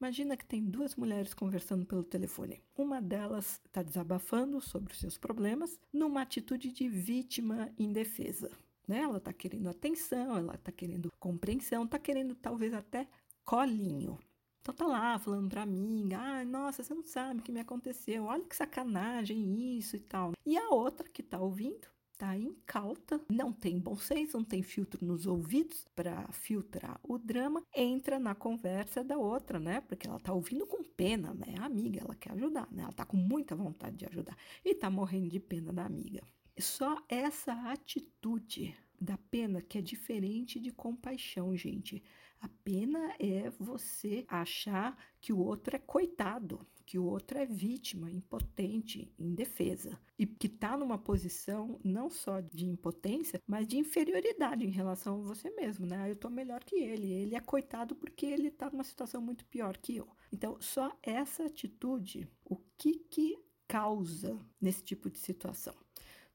Imagina 0.00 0.34
que 0.34 0.46
tem 0.46 0.64
duas 0.64 0.96
mulheres 0.96 1.34
conversando 1.34 1.84
pelo 1.84 2.02
telefone. 2.02 2.62
Uma 2.74 3.02
delas 3.02 3.60
está 3.66 3.82
desabafando 3.82 4.58
sobre 4.58 4.94
os 4.94 4.98
seus 4.98 5.18
problemas 5.18 5.78
numa 5.92 6.22
atitude 6.22 6.72
de 6.72 6.88
vítima 6.88 7.70
indefesa. 7.78 8.50
Né? 8.88 9.00
Ela 9.02 9.18
está 9.18 9.30
querendo 9.30 9.68
atenção, 9.68 10.38
ela 10.38 10.54
está 10.54 10.72
querendo 10.72 11.12
compreensão, 11.20 11.84
está 11.84 11.98
querendo 11.98 12.34
talvez 12.34 12.72
até 12.72 13.06
colinho. 13.44 14.18
Então 14.62 14.74
tá 14.74 14.86
lá 14.86 15.18
falando 15.18 15.50
pra 15.50 15.66
mim, 15.66 16.14
ah, 16.14 16.44
nossa, 16.46 16.82
você 16.82 16.94
não 16.94 17.02
sabe 17.02 17.40
o 17.40 17.42
que 17.42 17.52
me 17.52 17.60
aconteceu, 17.60 18.24
olha 18.24 18.44
que 18.44 18.56
sacanagem 18.56 19.76
isso 19.78 19.96
e 19.96 20.00
tal. 20.00 20.32
E 20.46 20.56
a 20.56 20.70
outra 20.70 21.08
que 21.08 21.22
tá 21.22 21.38
ouvindo 21.38 21.86
tá 22.20 22.36
incauta, 22.36 23.18
não 23.30 23.50
tem 23.50 23.78
bom 23.78 23.96
senso, 23.96 24.36
não 24.36 24.44
tem 24.44 24.62
filtro 24.62 25.02
nos 25.02 25.24
ouvidos 25.26 25.86
para 25.96 26.30
filtrar 26.32 27.00
o 27.02 27.16
drama, 27.16 27.64
entra 27.74 28.18
na 28.18 28.34
conversa 28.34 29.02
da 29.02 29.16
outra, 29.16 29.58
né? 29.58 29.80
Porque 29.80 30.06
ela 30.06 30.20
tá 30.20 30.30
ouvindo 30.30 30.66
com 30.66 30.84
pena, 30.84 31.32
né? 31.32 31.54
A 31.58 31.64
amiga, 31.64 32.00
ela 32.02 32.14
quer 32.14 32.32
ajudar, 32.32 32.68
né? 32.70 32.82
Ela 32.82 32.92
tá 32.92 33.06
com 33.06 33.16
muita 33.16 33.56
vontade 33.56 33.96
de 33.96 34.04
ajudar 34.04 34.36
e 34.62 34.74
tá 34.74 34.90
morrendo 34.90 35.30
de 35.30 35.40
pena 35.40 35.72
da 35.72 35.86
amiga. 35.86 36.22
Só 36.58 36.94
essa 37.08 37.54
atitude 37.72 38.76
da 39.00 39.16
pena 39.16 39.62
que 39.62 39.78
é 39.78 39.80
diferente 39.80 40.60
de 40.60 40.70
compaixão, 40.70 41.56
gente. 41.56 42.02
A 42.40 42.48
pena 42.64 43.14
é 43.18 43.50
você 43.58 44.24
achar 44.28 44.96
que 45.20 45.32
o 45.32 45.38
outro 45.38 45.76
é 45.76 45.78
coitado, 45.78 46.66
que 46.86 46.98
o 46.98 47.04
outro 47.04 47.38
é 47.38 47.46
vítima, 47.46 48.10
impotente, 48.10 49.14
indefesa 49.18 50.00
e 50.18 50.26
que 50.26 50.46
está 50.46 50.76
numa 50.76 50.98
posição 50.98 51.78
não 51.84 52.10
só 52.10 52.40
de 52.40 52.66
impotência, 52.66 53.40
mas 53.46 53.68
de 53.68 53.78
inferioridade 53.78 54.66
em 54.66 54.70
relação 54.70 55.20
a 55.20 55.22
você 55.22 55.50
mesmo, 55.50 55.86
né? 55.86 56.08
Eu 56.08 56.14
estou 56.14 56.30
melhor 56.30 56.64
que 56.64 56.76
ele, 56.76 57.12
ele 57.12 57.36
é 57.36 57.40
coitado 57.40 57.94
porque 57.94 58.26
ele 58.26 58.48
está 58.48 58.70
numa 58.70 58.84
situação 58.84 59.20
muito 59.20 59.44
pior 59.44 59.76
que 59.76 59.96
eu. 59.96 60.08
Então, 60.32 60.56
só 60.60 60.90
essa 61.02 61.44
atitude, 61.44 62.26
o 62.44 62.56
que 62.76 62.98
que 62.98 63.38
causa 63.68 64.36
nesse 64.60 64.82
tipo 64.82 65.10
de 65.10 65.18
situação? 65.18 65.74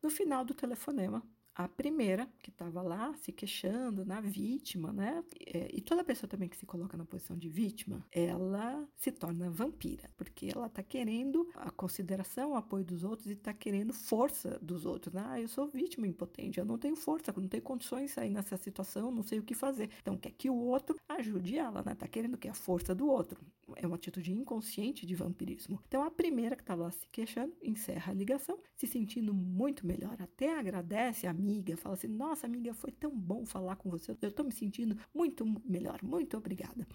No 0.01 0.09
final 0.09 0.45
do 0.45 0.53
telefonema, 0.53 1.21
a 1.55 1.69
primeira, 1.69 2.27
que 2.43 2.49
estava 2.49 2.81
lá 2.81 3.13
se 3.15 3.31
queixando 3.31 4.05
na 4.05 4.19
vítima, 4.19 4.91
né? 4.91 5.23
É, 5.45 5.69
e 5.73 5.79
toda 5.79 6.03
pessoa 6.03 6.29
também 6.29 6.49
que 6.49 6.57
se 6.57 6.65
coloca 6.65 6.97
na 6.97 7.05
posição 7.05 7.37
de 7.37 7.47
vítima, 7.47 8.05
ela 8.11 8.85
se 8.95 9.11
torna 9.11 9.49
vampira, 9.49 10.09
porque 10.17 10.51
ela 10.53 10.67
está 10.67 10.83
querendo 10.83 11.49
a 11.55 11.71
consideração, 11.71 12.51
o 12.51 12.55
apoio 12.55 12.83
dos 12.83 13.05
outros 13.05 13.27
e 13.27 13.33
está 13.33 13.53
querendo 13.53 13.93
força 13.93 14.59
dos 14.61 14.85
outros. 14.85 15.13
Né? 15.13 15.23
Ah, 15.25 15.39
eu 15.39 15.47
sou 15.47 15.67
vítima 15.67 16.05
impotente, 16.05 16.59
eu 16.59 16.65
não 16.65 16.77
tenho 16.77 16.95
força, 16.95 17.33
não 17.35 17.47
tenho 17.47 17.63
condições 17.63 18.07
de 18.07 18.11
sair 18.11 18.29
nessa 18.29 18.57
situação, 18.57 19.09
não 19.09 19.23
sei 19.23 19.39
o 19.39 19.43
que 19.43 19.53
fazer. 19.53 19.89
Então, 20.01 20.17
quer 20.17 20.31
que 20.31 20.49
o 20.49 20.55
outro 20.55 20.97
ajude 21.07 21.57
ela, 21.57 21.81
né? 21.83 21.95
Tá 21.95 22.07
querendo 22.07 22.37
que 22.37 22.49
a 22.49 22.53
força 22.53 22.93
do 22.93 23.07
outro. 23.07 23.39
É 23.77 23.87
uma 23.87 23.95
atitude 23.95 24.31
inconsciente 24.31 25.05
de 25.05 25.15
vampirismo. 25.15 25.81
Então, 25.87 26.03
a 26.03 26.11
primeira 26.11 26.55
que 26.55 26.61
estava 26.61 26.83
lá 26.83 26.91
se 26.91 27.07
queixando 27.11 27.53
encerra 27.63 28.11
a 28.11 28.15
ligação, 28.15 28.59
se 28.75 28.85
sentindo 28.85 29.33
muito 29.33 29.87
melhor, 29.87 30.15
até 30.19 30.57
agradece 30.57 31.25
a 31.25 31.33
amiga, 31.45 31.77
fala 31.77 31.93
assim: 31.93 32.07
Nossa, 32.07 32.47
amiga, 32.47 32.73
foi 32.73 32.91
tão 32.91 33.11
bom 33.11 33.45
falar 33.45 33.75
com 33.75 33.89
você, 33.89 34.11
eu 34.19 34.29
estou 34.29 34.45
me 34.45 34.51
sentindo 34.51 34.97
muito 35.13 35.45
melhor, 35.63 36.01
muito 36.03 36.35
obrigada. 36.35 36.87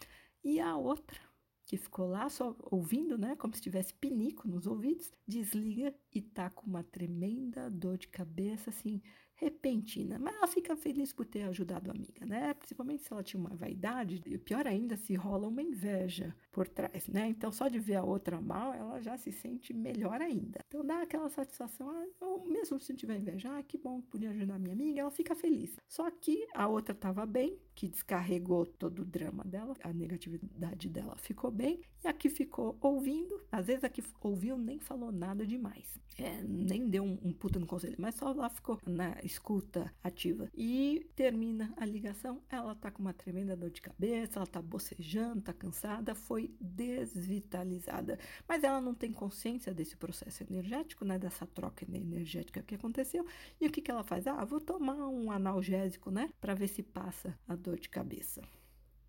E 0.43 0.59
a 0.59 0.77
outra, 0.77 1.19
que 1.65 1.77
ficou 1.77 2.09
lá 2.09 2.29
só 2.29 2.57
ouvindo, 2.71 3.17
né, 3.17 3.37
como 3.37 3.55
se 3.55 3.63
tivesse 3.63 3.95
pinico 3.95 4.49
nos 4.49 4.67
ouvidos, 4.67 5.13
desliga 5.27 5.95
e 6.13 6.21
tá 6.21 6.51
com 6.51 6.67
uma 6.67 6.83
tremenda 6.83 7.71
dor 7.71 7.97
de 7.97 8.09
cabeça, 8.09 8.71
assim, 8.71 9.01
repentina, 9.41 10.19
mas 10.19 10.37
ela 10.37 10.47
fica 10.47 10.77
feliz 10.77 11.13
por 11.13 11.25
ter 11.25 11.45
ajudado 11.45 11.91
a 11.91 11.95
amiga, 11.95 12.27
né? 12.27 12.53
Principalmente 12.55 13.03
se 13.03 13.13
ela 13.13 13.23
tinha 13.23 13.41
uma 13.41 13.57
vaidade, 13.57 14.23
e 14.27 14.37
pior 14.37 14.67
ainda 14.67 14.97
se 14.99 15.15
rola 15.15 15.49
uma 15.49 15.63
inveja 15.63 16.37
por 16.53 16.69
trás, 16.69 17.09
né? 17.09 17.27
Então 17.29 17.51
só 17.51 17.67
de 17.67 17.79
ver 17.79 17.97
a 17.97 18.05
outra 18.05 18.39
mal, 18.41 18.75
ela 18.75 19.01
já 19.01 19.17
se 19.17 19.33
sente 19.33 19.73
melhor 19.73 20.21
ainda. 20.21 20.61
Então 20.69 20.85
dá 20.85 21.01
aquela 21.01 21.31
satisfação, 21.31 21.89
ah, 21.89 22.39
mesmo 22.47 22.79
se 22.79 22.95
tiver 22.95 23.17
inveja, 23.17 23.57
ah, 23.57 23.63
que 23.63 23.79
bom, 23.79 24.03
podia 24.03 24.31
ajudar 24.31 24.59
minha 24.59 24.75
amiga, 24.75 25.01
ela 25.01 25.11
fica 25.11 25.35
feliz. 25.35 25.77
Só 25.89 26.11
que 26.11 26.47
a 26.55 26.69
outra 26.69 26.93
estava 26.93 27.25
bem, 27.25 27.59
que 27.75 27.89
descarregou 27.89 28.67
todo 28.67 29.01
o 29.01 29.05
drama 29.07 29.43
dela, 29.45 29.75
a 29.83 29.91
negatividade 29.91 30.87
dela 30.89 31.17
ficou 31.17 31.51
bem, 31.51 31.81
e 32.05 32.09
a 32.09 32.13
que 32.13 32.29
ficou 32.29 32.77
ouvindo, 32.81 33.41
às 33.51 33.67
vezes 33.67 33.85
a 33.85 33.89
que 33.89 34.03
ouviu 34.21 34.59
nem 34.59 34.79
falou 34.79 35.11
nada 35.11 35.47
demais, 35.47 35.99
é, 36.19 36.43
nem 36.43 36.89
deu 36.89 37.05
um, 37.05 37.19
um 37.23 37.33
puta 37.33 37.59
no 37.59 37.67
conselho, 37.67 37.97
mas 37.99 38.15
só 38.17 38.33
lá 38.33 38.51
ficou 38.51 38.79
na 38.87 39.17
escuta 39.31 39.93
ativa. 40.03 40.51
E 40.55 41.07
termina 41.15 41.73
a 41.77 41.85
ligação, 41.85 42.43
ela 42.49 42.75
tá 42.75 42.91
com 42.91 43.01
uma 43.01 43.13
tremenda 43.13 43.57
dor 43.57 43.71
de 43.71 43.81
cabeça, 43.81 44.39
ela 44.39 44.47
tá 44.47 44.61
bocejando, 44.61 45.43
tá 45.43 45.53
cansada, 45.53 46.15
foi 46.15 46.55
desvitalizada. 46.61 48.19
Mas 48.49 48.65
ela 48.65 48.81
não 48.81 48.95
tem 48.95 49.13
consciência 49.13 49.73
desse 49.73 49.97
processo 49.97 50.43
energético, 50.43 51.05
né, 51.05 51.19
dessa 51.19 51.47
troca 51.47 51.85
energética 51.85 52.63
que 52.63 52.75
aconteceu. 52.75 53.25
E 53.61 53.67
o 53.67 53.71
que 53.71 53.81
que 53.81 53.91
ela 53.91 54.05
faz? 54.05 54.27
Ah, 54.27 54.45
vou 54.45 54.61
tomar 54.61 55.09
um 55.09 55.31
analgésico, 55.31 56.11
né, 56.11 56.31
para 56.41 56.55
ver 56.55 56.69
se 56.69 56.83
passa 56.83 57.39
a 57.47 57.55
dor 57.55 57.79
de 57.79 57.89
cabeça. 57.89 58.43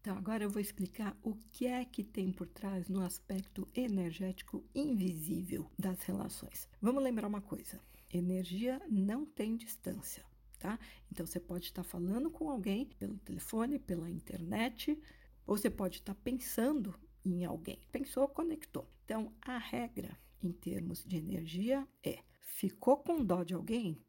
Então, 0.02 0.18
agora 0.18 0.44
eu 0.44 0.50
vou 0.50 0.60
explicar 0.60 1.16
o 1.22 1.36
que 1.52 1.68
é 1.68 1.86
que 1.86 2.04
tem 2.04 2.32
por 2.32 2.48
trás 2.48 2.90
no 2.90 3.04
aspecto 3.04 3.68
energético 3.76 4.64
invisível 4.74 5.70
das 5.78 6.02
relações. 6.02 6.68
Vamos 6.82 7.04
lembrar 7.04 7.28
uma 7.28 7.40
coisa: 7.42 7.80
energia 8.14 8.82
não 8.90 9.26
tem 9.26 9.56
distância, 9.56 10.26
tá? 10.60 10.80
Então, 11.12 11.26
você 11.26 11.40
pode 11.40 11.66
estar 11.66 11.84
falando 11.84 12.30
com 12.30 12.50
alguém 12.50 12.86
pelo 13.00 13.18
telefone, 13.20 13.80
pela 13.80 14.10
internet, 14.10 14.98
ou 15.46 15.58
você 15.58 15.70
pode 15.70 15.98
estar 15.98 16.16
pensando 16.16 16.98
em 17.24 17.46
alguém. 17.46 17.80
Pensou, 17.92 18.28
conectou. 18.28 18.90
Então, 19.06 19.34
a 19.42 19.58
regra 19.58 20.18
em 20.42 20.52
termos 20.52 21.04
de 21.04 21.18
energia 21.18 21.88
é: 22.04 22.20
ficou 22.42 22.98
com 22.98 23.24
dó 23.24 23.44
de 23.44 23.54
alguém, 23.54 24.02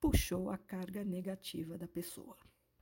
puxou 0.00 0.50
a 0.50 0.58
carga 0.58 1.04
negativa 1.04 1.76
da 1.76 1.88
pessoa. 1.88 2.36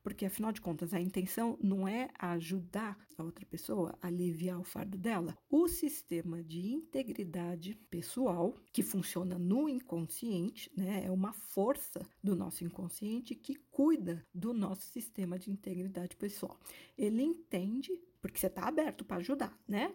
Porque, 0.09 0.25
afinal 0.25 0.51
de 0.53 0.63
contas, 0.63 0.95
a 0.95 1.01
intenção 1.01 1.59
não 1.63 1.87
é 1.87 2.09
ajudar 2.19 2.97
a 3.19 3.23
outra 3.23 3.45
pessoa 3.45 3.95
a 4.01 4.07
aliviar 4.07 4.59
o 4.59 4.65
fardo 4.65 4.97
dela. 4.97 5.37
O 5.51 5.69
sistema 5.69 6.43
de 6.43 6.67
integridade 6.67 7.75
pessoal, 7.91 8.57
que 8.73 8.83
funciona 8.83 9.39
no 9.39 9.69
inconsciente, 9.69 10.73
né, 10.75 11.05
é 11.05 11.11
uma 11.11 11.35
força 11.35 12.01
do 12.25 12.35
nosso 12.35 12.65
inconsciente 12.65 13.35
que 13.35 13.55
cuida 13.71 14.27
do 14.33 14.55
nosso 14.55 14.81
sistema 14.89 15.39
de 15.39 15.51
integridade 15.51 16.17
pessoal. 16.17 16.59
Ele 16.97 17.23
entende 17.23 17.93
porque 18.23 18.39
você 18.39 18.47
está 18.47 18.67
aberto 18.67 19.05
para 19.05 19.19
ajudar, 19.19 19.55
né? 19.69 19.95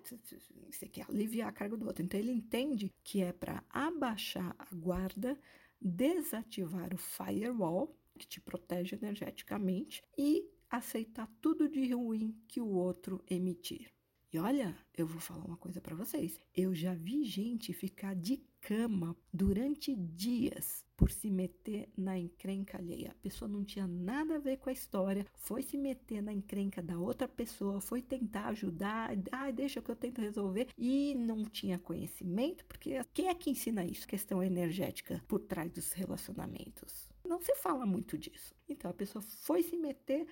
Você 0.70 0.88
quer 0.88 1.10
aliviar 1.10 1.50
a 1.50 1.52
carga 1.52 1.76
do 1.76 1.88
outro. 1.88 2.06
Então, 2.06 2.20
ele 2.20 2.32
entende 2.32 2.94
que 3.04 3.24
é 3.24 3.34
para 3.34 3.64
abaixar 3.68 4.56
a 4.60 4.76
guarda, 4.76 5.36
desativar 5.82 6.94
o 6.94 6.98
firewall, 6.98 7.98
que 8.18 8.28
te 8.28 8.40
protege 8.42 8.96
energeticamente 8.96 10.04
e 10.18 10.50
aceitar 10.70 11.28
tudo 11.42 11.70
de 11.70 11.94
ruim 11.94 12.36
que 12.48 12.60
o 12.60 12.68
outro 12.68 13.24
emitir. 13.30 13.92
E 14.34 14.40
olha, 14.40 14.76
eu 14.98 15.06
vou 15.06 15.22
falar 15.22 15.46
uma 15.46 15.58
coisa 15.58 15.80
para 15.80 15.96
vocês. 15.96 16.42
Eu 16.56 16.74
já 16.74 16.96
vi 16.96 17.24
gente 17.24 17.72
ficar 17.72 18.16
de 18.16 18.38
cama 18.60 19.16
durante 19.32 19.96
dias 19.96 20.84
por 20.98 21.12
se 21.12 21.30
meter 21.30 21.88
na 21.96 22.18
encrenca 22.18 22.80
alheia. 22.80 23.12
A 23.12 23.22
pessoa 23.22 23.48
não 23.48 23.64
tinha 23.64 23.86
nada 23.86 24.38
a 24.38 24.40
ver 24.40 24.58
com 24.58 24.72
a 24.72 24.74
história, 24.74 25.28
foi 25.36 25.62
se 25.62 25.78
meter 25.78 26.24
na 26.24 26.34
encrenca 26.34 26.82
da 26.82 26.98
outra 26.98 27.28
pessoa, 27.28 27.80
foi 27.80 28.02
tentar 28.02 28.48
ajudar, 28.48 29.12
ah, 29.32 29.52
deixa 29.52 29.84
que 29.84 29.92
eu 29.92 29.96
tento 29.96 30.20
resolver 30.20 30.68
e 30.76 31.14
não 31.14 31.46
tinha 31.46 31.78
conhecimento, 31.78 32.66
porque 32.66 33.00
quem 33.14 33.28
é 33.28 33.36
que 33.36 33.52
ensina 33.52 33.86
isso? 33.86 34.08
Questão 34.08 34.42
energética 34.42 35.22
por 35.28 35.42
trás 35.42 35.72
dos 35.72 35.92
relacionamentos. 35.92 37.13
Não 37.34 37.42
se 37.42 37.56
fala 37.56 37.84
muito 37.84 38.16
disso. 38.16 38.54
Então 38.70 38.92
a 38.92 38.94
pessoa 38.94 39.20
foi 39.24 39.64
se 39.64 39.76
meter 39.76 40.28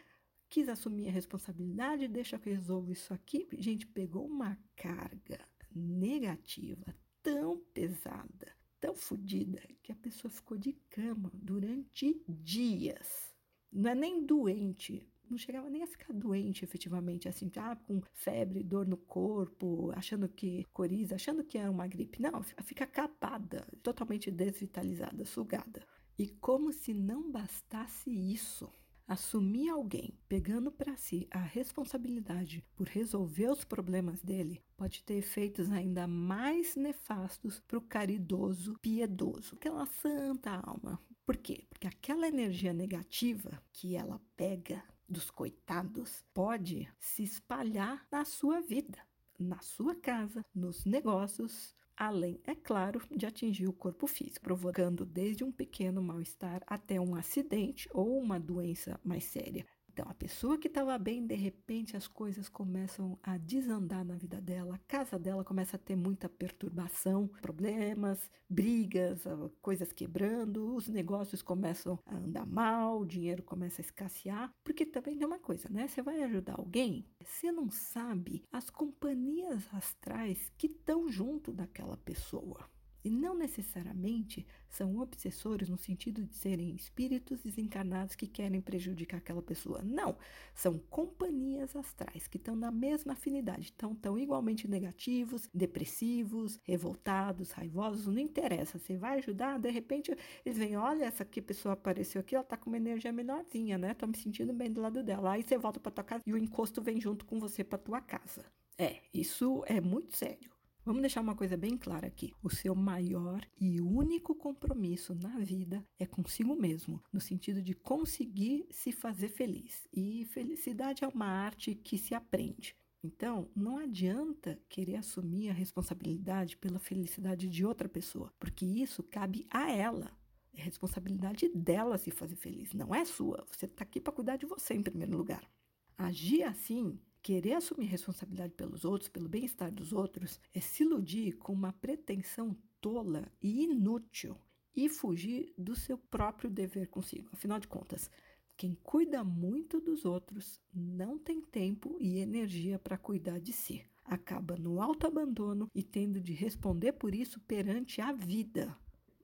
quis 0.47 0.69
assumir 0.69 1.07
a 1.07 1.11
responsabilidade, 1.11 2.07
deixa 2.07 2.37
que 2.37 2.47
eu 2.47 2.53
resolvo 2.53 2.91
isso 2.91 3.11
aqui. 3.11 3.47
Gente, 3.53 3.87
pegou 3.87 4.23
uma 4.27 4.55
carga 4.75 5.39
negativa 5.73 6.93
tão 7.23 7.57
pesada, 7.73 8.55
tão 8.79 8.93
fodida, 8.93 9.59
que 9.81 9.91
a 9.91 9.95
pessoa 9.95 10.29
ficou 10.29 10.59
de 10.59 10.73
cama 10.91 11.31
durante 11.33 12.23
dias. 12.29 13.33
Não 13.71 13.89
é 13.89 13.95
nem 13.95 14.23
doente, 14.23 15.11
não 15.27 15.39
chegava 15.39 15.71
nem 15.71 15.81
a 15.81 15.87
ficar 15.87 16.13
doente 16.13 16.63
efetivamente, 16.63 17.27
assim, 17.27 17.49
ah, 17.55 17.75
com 17.75 17.99
febre, 18.13 18.61
dor 18.61 18.85
no 18.85 18.97
corpo, 18.97 19.91
achando 19.95 20.29
que 20.29 20.65
coriza, 20.71 21.15
achando 21.15 21.43
que 21.43 21.57
era 21.57 21.71
uma 21.71 21.87
gripe. 21.87 22.21
Não, 22.21 22.43
fica 22.43 22.85
capada, 22.85 23.65
totalmente 23.81 24.29
desvitalizada, 24.29 25.25
sugada. 25.25 25.83
E 26.17 26.27
como 26.27 26.71
se 26.71 26.93
não 26.93 27.31
bastasse 27.31 28.09
isso, 28.09 28.71
assumir 29.07 29.69
alguém 29.69 30.17
pegando 30.29 30.71
para 30.71 30.95
si 30.95 31.27
a 31.31 31.39
responsabilidade 31.39 32.63
por 32.75 32.87
resolver 32.87 33.49
os 33.49 33.65
problemas 33.65 34.21
dele 34.21 34.63
pode 34.77 35.03
ter 35.03 35.15
efeitos 35.15 35.69
ainda 35.71 36.07
mais 36.07 36.75
nefastos 36.75 37.59
para 37.59 37.77
o 37.77 37.81
caridoso, 37.81 38.77
piedoso, 38.81 39.55
aquela 39.55 39.85
santa 39.85 40.51
alma. 40.63 40.97
Por 41.25 41.37
quê? 41.37 41.65
Porque 41.69 41.87
aquela 41.87 42.27
energia 42.27 42.73
negativa 42.73 43.61
que 43.73 43.95
ela 43.95 44.21
pega 44.37 44.83
dos 45.09 45.29
coitados 45.29 46.23
pode 46.33 46.87
se 46.97 47.23
espalhar 47.23 48.07
na 48.09 48.23
sua 48.23 48.61
vida, 48.61 48.97
na 49.37 49.59
sua 49.59 49.93
casa, 49.93 50.45
nos 50.55 50.85
negócios, 50.85 51.75
além, 52.01 52.39
é 52.45 52.55
claro, 52.55 52.99
de 53.15 53.27
atingir 53.27 53.67
o 53.67 53.73
corpo 53.73 54.07
físico, 54.07 54.43
provocando 54.43 55.05
desde 55.05 55.43
um 55.43 55.51
pequeno 55.51 56.01
mal-estar 56.01 56.63
até 56.65 56.99
um 56.99 57.13
acidente 57.13 57.87
ou 57.93 58.17
uma 58.17 58.39
doença 58.39 58.99
mais 59.03 59.25
séria. 59.25 59.65
Então, 59.93 60.09
a 60.09 60.13
pessoa 60.13 60.57
que 60.57 60.69
estava 60.69 60.97
bem, 60.97 61.25
de 61.25 61.35
repente 61.35 61.97
as 61.97 62.07
coisas 62.07 62.47
começam 62.47 63.19
a 63.21 63.37
desandar 63.37 64.05
na 64.05 64.15
vida 64.15 64.39
dela, 64.39 64.75
a 64.75 64.87
casa 64.87 65.19
dela 65.19 65.43
começa 65.43 65.75
a 65.75 65.79
ter 65.79 65.97
muita 65.97 66.29
perturbação, 66.29 67.27
problemas, 67.41 68.31
brigas, 68.49 69.27
ah, 69.27 69.49
coisas 69.61 69.91
quebrando, 69.91 70.73
os 70.73 70.87
negócios 70.87 71.41
começam 71.41 71.99
a 72.05 72.15
andar 72.15 72.45
mal, 72.45 73.01
o 73.01 73.05
dinheiro 73.05 73.43
começa 73.43 73.81
a 73.81 73.83
escassear, 73.83 74.53
porque 74.63 74.85
também 74.85 75.17
tem 75.17 75.27
uma 75.27 75.39
coisa, 75.39 75.67
né? 75.69 75.89
Você 75.89 76.01
vai 76.01 76.23
ajudar 76.23 76.55
alguém, 76.57 77.05
você 77.19 77.51
não 77.51 77.69
sabe 77.69 78.45
as 78.49 78.69
companhias 78.69 79.67
astrais 79.73 80.53
que 80.57 80.67
estão 80.67 81.09
junto 81.09 81.51
daquela 81.51 81.97
pessoa. 81.97 82.70
E 83.03 83.09
não 83.09 83.35
necessariamente 83.35 84.45
são 84.69 84.97
obsessores 84.99 85.69
no 85.69 85.77
sentido 85.77 86.23
de 86.23 86.35
serem 86.35 86.75
espíritos 86.75 87.41
desencarnados 87.41 88.15
que 88.15 88.27
querem 88.27 88.61
prejudicar 88.61 89.17
aquela 89.17 89.41
pessoa. 89.41 89.81
Não, 89.81 90.15
são 90.53 90.77
companhias 90.89 91.75
astrais 91.75 92.27
que 92.27 92.37
estão 92.37 92.55
na 92.55 92.71
mesma 92.71 93.13
afinidade, 93.13 93.73
então 93.75 93.93
estão 93.93 94.17
igualmente 94.17 94.67
negativos, 94.67 95.49
depressivos, 95.53 96.59
revoltados, 96.63 97.51
raivosos, 97.51 98.07
não 98.07 98.19
interessa. 98.19 98.79
Você 98.79 98.97
vai 98.97 99.17
ajudar, 99.17 99.59
de 99.59 99.69
repente 99.69 100.15
eles 100.45 100.57
vêm, 100.57 100.77
olha, 100.77 101.05
essa 101.05 101.23
aqui 101.23 101.41
pessoa 101.41 101.73
apareceu 101.73 102.21
aqui, 102.21 102.35
ela 102.35 102.43
tá 102.43 102.55
com 102.55 102.69
uma 102.69 102.77
energia 102.77 103.11
melhorzinha, 103.11 103.77
né? 103.77 103.93
Tô 103.93 104.07
me 104.07 104.17
sentindo 104.17 104.53
bem 104.53 104.71
do 104.71 104.81
lado 104.81 105.03
dela. 105.03 105.31
Aí 105.31 105.43
você 105.43 105.57
volta 105.57 105.79
para 105.79 105.91
tua 105.91 106.03
casa 106.03 106.23
e 106.25 106.33
o 106.33 106.37
encosto 106.37 106.81
vem 106.81 106.99
junto 107.01 107.25
com 107.25 107.39
você 107.39 107.63
para 107.63 107.77
tua 107.77 108.01
casa. 108.01 108.45
É, 108.77 109.01
isso 109.13 109.63
é 109.67 109.79
muito 109.79 110.15
sério. 110.15 110.51
Vamos 110.83 111.01
deixar 111.01 111.21
uma 111.21 111.35
coisa 111.35 111.55
bem 111.55 111.77
clara 111.77 112.07
aqui. 112.07 112.33
O 112.41 112.49
seu 112.49 112.73
maior 112.73 113.47
e 113.59 113.79
único 113.79 114.33
compromisso 114.33 115.13
na 115.13 115.37
vida 115.37 115.85
é 115.99 116.07
consigo 116.07 116.55
mesmo, 116.55 116.99
no 117.13 117.21
sentido 117.21 117.61
de 117.61 117.75
conseguir 117.75 118.65
se 118.71 118.91
fazer 118.91 119.29
feliz. 119.29 119.87
E 119.93 120.25
felicidade 120.25 121.03
é 121.03 121.07
uma 121.07 121.27
arte 121.27 121.75
que 121.75 121.99
se 121.99 122.15
aprende. 122.15 122.75
Então, 123.03 123.47
não 123.55 123.77
adianta 123.77 124.59
querer 124.67 124.95
assumir 124.95 125.49
a 125.49 125.53
responsabilidade 125.53 126.57
pela 126.57 126.79
felicidade 126.79 127.47
de 127.47 127.63
outra 127.63 127.87
pessoa, 127.87 128.33
porque 128.39 128.65
isso 128.65 129.03
cabe 129.03 129.45
a 129.51 129.69
ela. 129.71 130.11
É 130.51 130.61
responsabilidade 130.61 131.47
dela 131.49 131.97
se 131.99 132.09
fazer 132.09 132.35
feliz, 132.35 132.73
não 132.73 132.93
é 132.93 133.05
sua. 133.05 133.45
Você 133.51 133.65
está 133.65 133.83
aqui 133.83 134.01
para 134.01 134.13
cuidar 134.13 134.37
de 134.37 134.47
você 134.47 134.73
em 134.73 134.83
primeiro 134.83 135.15
lugar. 135.15 135.47
Agir 135.95 136.41
assim 136.43 136.99
Querer 137.21 137.53
assumir 137.53 137.85
responsabilidade 137.85 138.53
pelos 138.53 138.83
outros, 138.83 139.07
pelo 139.07 139.29
bem-estar 139.29 139.71
dos 139.71 139.93
outros, 139.93 140.39
é 140.53 140.59
se 140.59 140.83
iludir 140.83 141.33
com 141.33 141.53
uma 141.53 141.71
pretensão 141.71 142.57
tola 142.79 143.31
e 143.39 143.63
inútil 143.63 144.35
e 144.75 144.89
fugir 144.89 145.53
do 145.55 145.75
seu 145.75 145.97
próprio 145.97 146.49
dever 146.49 146.87
consigo. 146.87 147.29
Afinal 147.31 147.59
de 147.59 147.67
contas, 147.67 148.09
quem 148.57 148.75
cuida 148.83 149.23
muito 149.23 149.79
dos 149.79 150.03
outros 150.03 150.59
não 150.73 151.19
tem 151.19 151.41
tempo 151.41 151.95
e 151.99 152.17
energia 152.17 152.79
para 152.79 152.97
cuidar 152.97 153.39
de 153.39 153.53
si. 153.53 153.85
Acaba 154.03 154.55
no 154.55 154.81
autoabandono 154.81 155.69
e 155.75 155.83
tendo 155.83 156.19
de 156.19 156.33
responder 156.33 156.93
por 156.93 157.13
isso 157.13 157.39
perante 157.41 158.01
a 158.01 158.11
vida. 158.11 158.75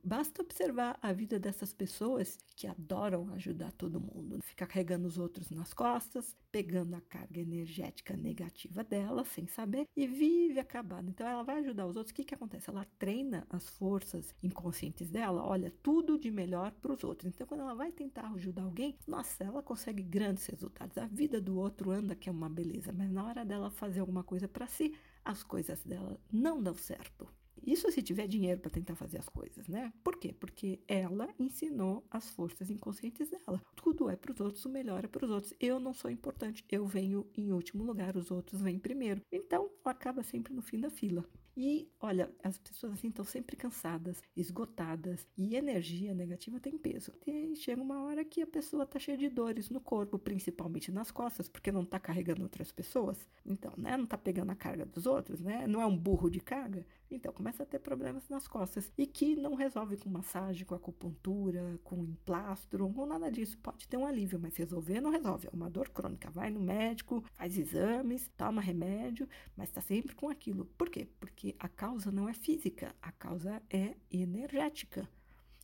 Basta 0.07 0.41
observar 0.41 0.97
a 1.01 1.11
vida 1.11 1.37
dessas 1.37 1.73
pessoas 1.73 2.37
que 2.55 2.65
adoram 2.65 3.27
ajudar 3.33 3.73
todo 3.73 3.99
mundo, 3.99 4.41
ficar 4.41 4.65
carregando 4.65 5.05
os 5.05 5.17
outros 5.17 5.49
nas 5.49 5.73
costas, 5.73 6.33
pegando 6.49 6.95
a 6.95 7.01
carga 7.01 7.41
energética 7.41 8.15
negativa 8.15 8.85
dela 8.85 9.25
sem 9.25 9.47
saber 9.47 9.85
e 9.93 10.07
vive 10.07 10.61
acabada. 10.61 11.09
Então 11.09 11.27
ela 11.27 11.43
vai 11.43 11.57
ajudar 11.57 11.85
os 11.85 11.97
outros. 11.97 12.13
O 12.13 12.15
que, 12.15 12.23
que 12.23 12.33
acontece? 12.33 12.69
Ela 12.69 12.87
treina 12.97 13.45
as 13.49 13.67
forças 13.67 14.33
inconscientes 14.41 15.09
dela, 15.09 15.45
olha 15.45 15.73
tudo 15.83 16.17
de 16.17 16.31
melhor 16.31 16.71
para 16.71 16.93
os 16.93 17.03
outros. 17.03 17.33
Então 17.33 17.45
quando 17.45 17.59
ela 17.59 17.75
vai 17.75 17.91
tentar 17.91 18.31
ajudar 18.31 18.63
alguém, 18.63 18.97
nossa, 19.05 19.43
ela 19.43 19.61
consegue 19.61 20.03
grandes 20.03 20.45
resultados. 20.45 20.97
A 20.97 21.05
vida 21.05 21.41
do 21.41 21.59
outro 21.59 21.91
anda 21.91 22.15
que 22.15 22.29
é 22.29 22.31
uma 22.31 22.49
beleza, 22.49 22.93
mas 22.93 23.11
na 23.11 23.25
hora 23.25 23.43
dela 23.43 23.69
fazer 23.69 23.99
alguma 23.99 24.23
coisa 24.23 24.47
para 24.47 24.67
si, 24.67 24.97
as 25.25 25.43
coisas 25.43 25.83
dela 25.83 26.17
não 26.31 26.63
dão 26.63 26.75
certo. 26.75 27.27
Isso 27.67 27.91
se 27.91 28.01
tiver 28.01 28.27
dinheiro 28.27 28.61
para 28.61 28.71
tentar 28.71 28.95
fazer 28.95 29.17
as 29.17 29.27
coisas, 29.27 29.67
né? 29.67 29.91
Por 30.01 30.15
quê? 30.15 30.33
Porque 30.33 30.79
ela 30.87 31.27
ensinou 31.37 32.07
as 32.09 32.29
forças 32.29 32.69
inconscientes 32.69 33.29
dela. 33.29 33.61
Tudo 33.75 34.09
é 34.09 34.15
para 34.15 34.31
os 34.31 34.39
outros, 34.39 34.63
o 34.63 34.69
melhor 34.69 35.03
é 35.03 35.07
para 35.07 35.25
os 35.25 35.29
outros. 35.31 35.53
Eu 35.59 35.77
não 35.77 35.93
sou 35.93 36.09
importante, 36.09 36.63
eu 36.71 36.87
venho 36.87 37.27
em 37.35 37.51
último 37.51 37.83
lugar, 37.83 38.15
os 38.15 38.31
outros 38.31 38.61
vêm 38.61 38.79
primeiro. 38.79 39.21
Então, 39.29 39.69
acaba 39.83 40.23
sempre 40.23 40.53
no 40.53 40.61
fim 40.61 40.79
da 40.79 40.89
fila. 40.89 41.25
E 41.59 41.91
olha, 41.99 42.31
as 42.43 42.59
pessoas 42.59 42.93
assim 42.93 43.07
estão 43.07 43.25
sempre 43.25 43.55
cansadas, 43.55 44.21
esgotadas 44.35 45.27
e 45.35 45.55
energia 45.55 46.13
negativa 46.13 46.59
tem 46.59 46.77
peso. 46.77 47.11
E 47.25 47.55
chega 47.55 47.81
uma 47.81 48.03
hora 48.03 48.23
que 48.23 48.43
a 48.43 48.47
pessoa 48.47 48.83
está 48.83 48.99
cheia 48.99 49.17
de 49.17 49.27
dores 49.27 49.71
no 49.71 49.81
corpo, 49.81 50.19
principalmente 50.19 50.91
nas 50.91 51.09
costas, 51.09 51.49
porque 51.49 51.71
não 51.71 51.81
está 51.81 51.99
carregando 51.99 52.43
outras 52.43 52.71
pessoas. 52.71 53.27
Então, 53.43 53.73
né, 53.75 53.97
não 53.97 54.03
está 54.03 54.15
pegando 54.15 54.51
a 54.51 54.55
carga 54.55 54.85
dos 54.85 55.07
outros, 55.07 55.41
né? 55.41 55.65
Não 55.65 55.81
é 55.81 55.85
um 55.87 55.97
burro 55.97 56.29
de 56.29 56.39
carga. 56.39 56.85
Então, 57.09 57.33
começa 57.33 57.63
a 57.63 57.65
ter 57.65 57.79
problemas 57.79 58.29
nas 58.29 58.47
costas 58.47 58.91
e 58.95 59.07
que 59.07 59.35
não 59.35 59.55
resolve 59.55 59.97
com 59.97 60.09
massagem, 60.09 60.63
com 60.63 60.75
acupuntura, 60.75 61.79
com 61.83 62.03
emplastro, 62.03 62.93
ou 62.95 63.05
nada 63.07 63.31
disso. 63.31 63.57
Pode 63.59 63.87
ter 63.87 63.97
um 63.97 64.05
alívio, 64.05 64.37
mas 64.39 64.55
resolver 64.57 65.01
não 65.01 65.09
resolve. 65.09 65.47
É 65.47 65.55
uma 65.55 65.71
dor 65.71 65.89
crônica. 65.89 66.29
Vai 66.29 66.51
no 66.51 66.59
médico, 66.59 67.23
faz 67.33 67.57
exames, 67.57 68.29
toma 68.37 68.61
remédio, 68.61 69.27
mas 69.55 69.69
está 69.69 69.81
sempre 69.81 70.13
com 70.13 70.29
aquilo. 70.29 70.65
Por 70.77 70.89
quê? 70.89 71.07
Porque 71.19 71.46
a 71.59 71.69
causa 71.69 72.11
não 72.11 72.27
é 72.27 72.33
física, 72.33 72.95
a 73.01 73.11
causa 73.11 73.61
é 73.69 73.95
energética. 74.11 75.07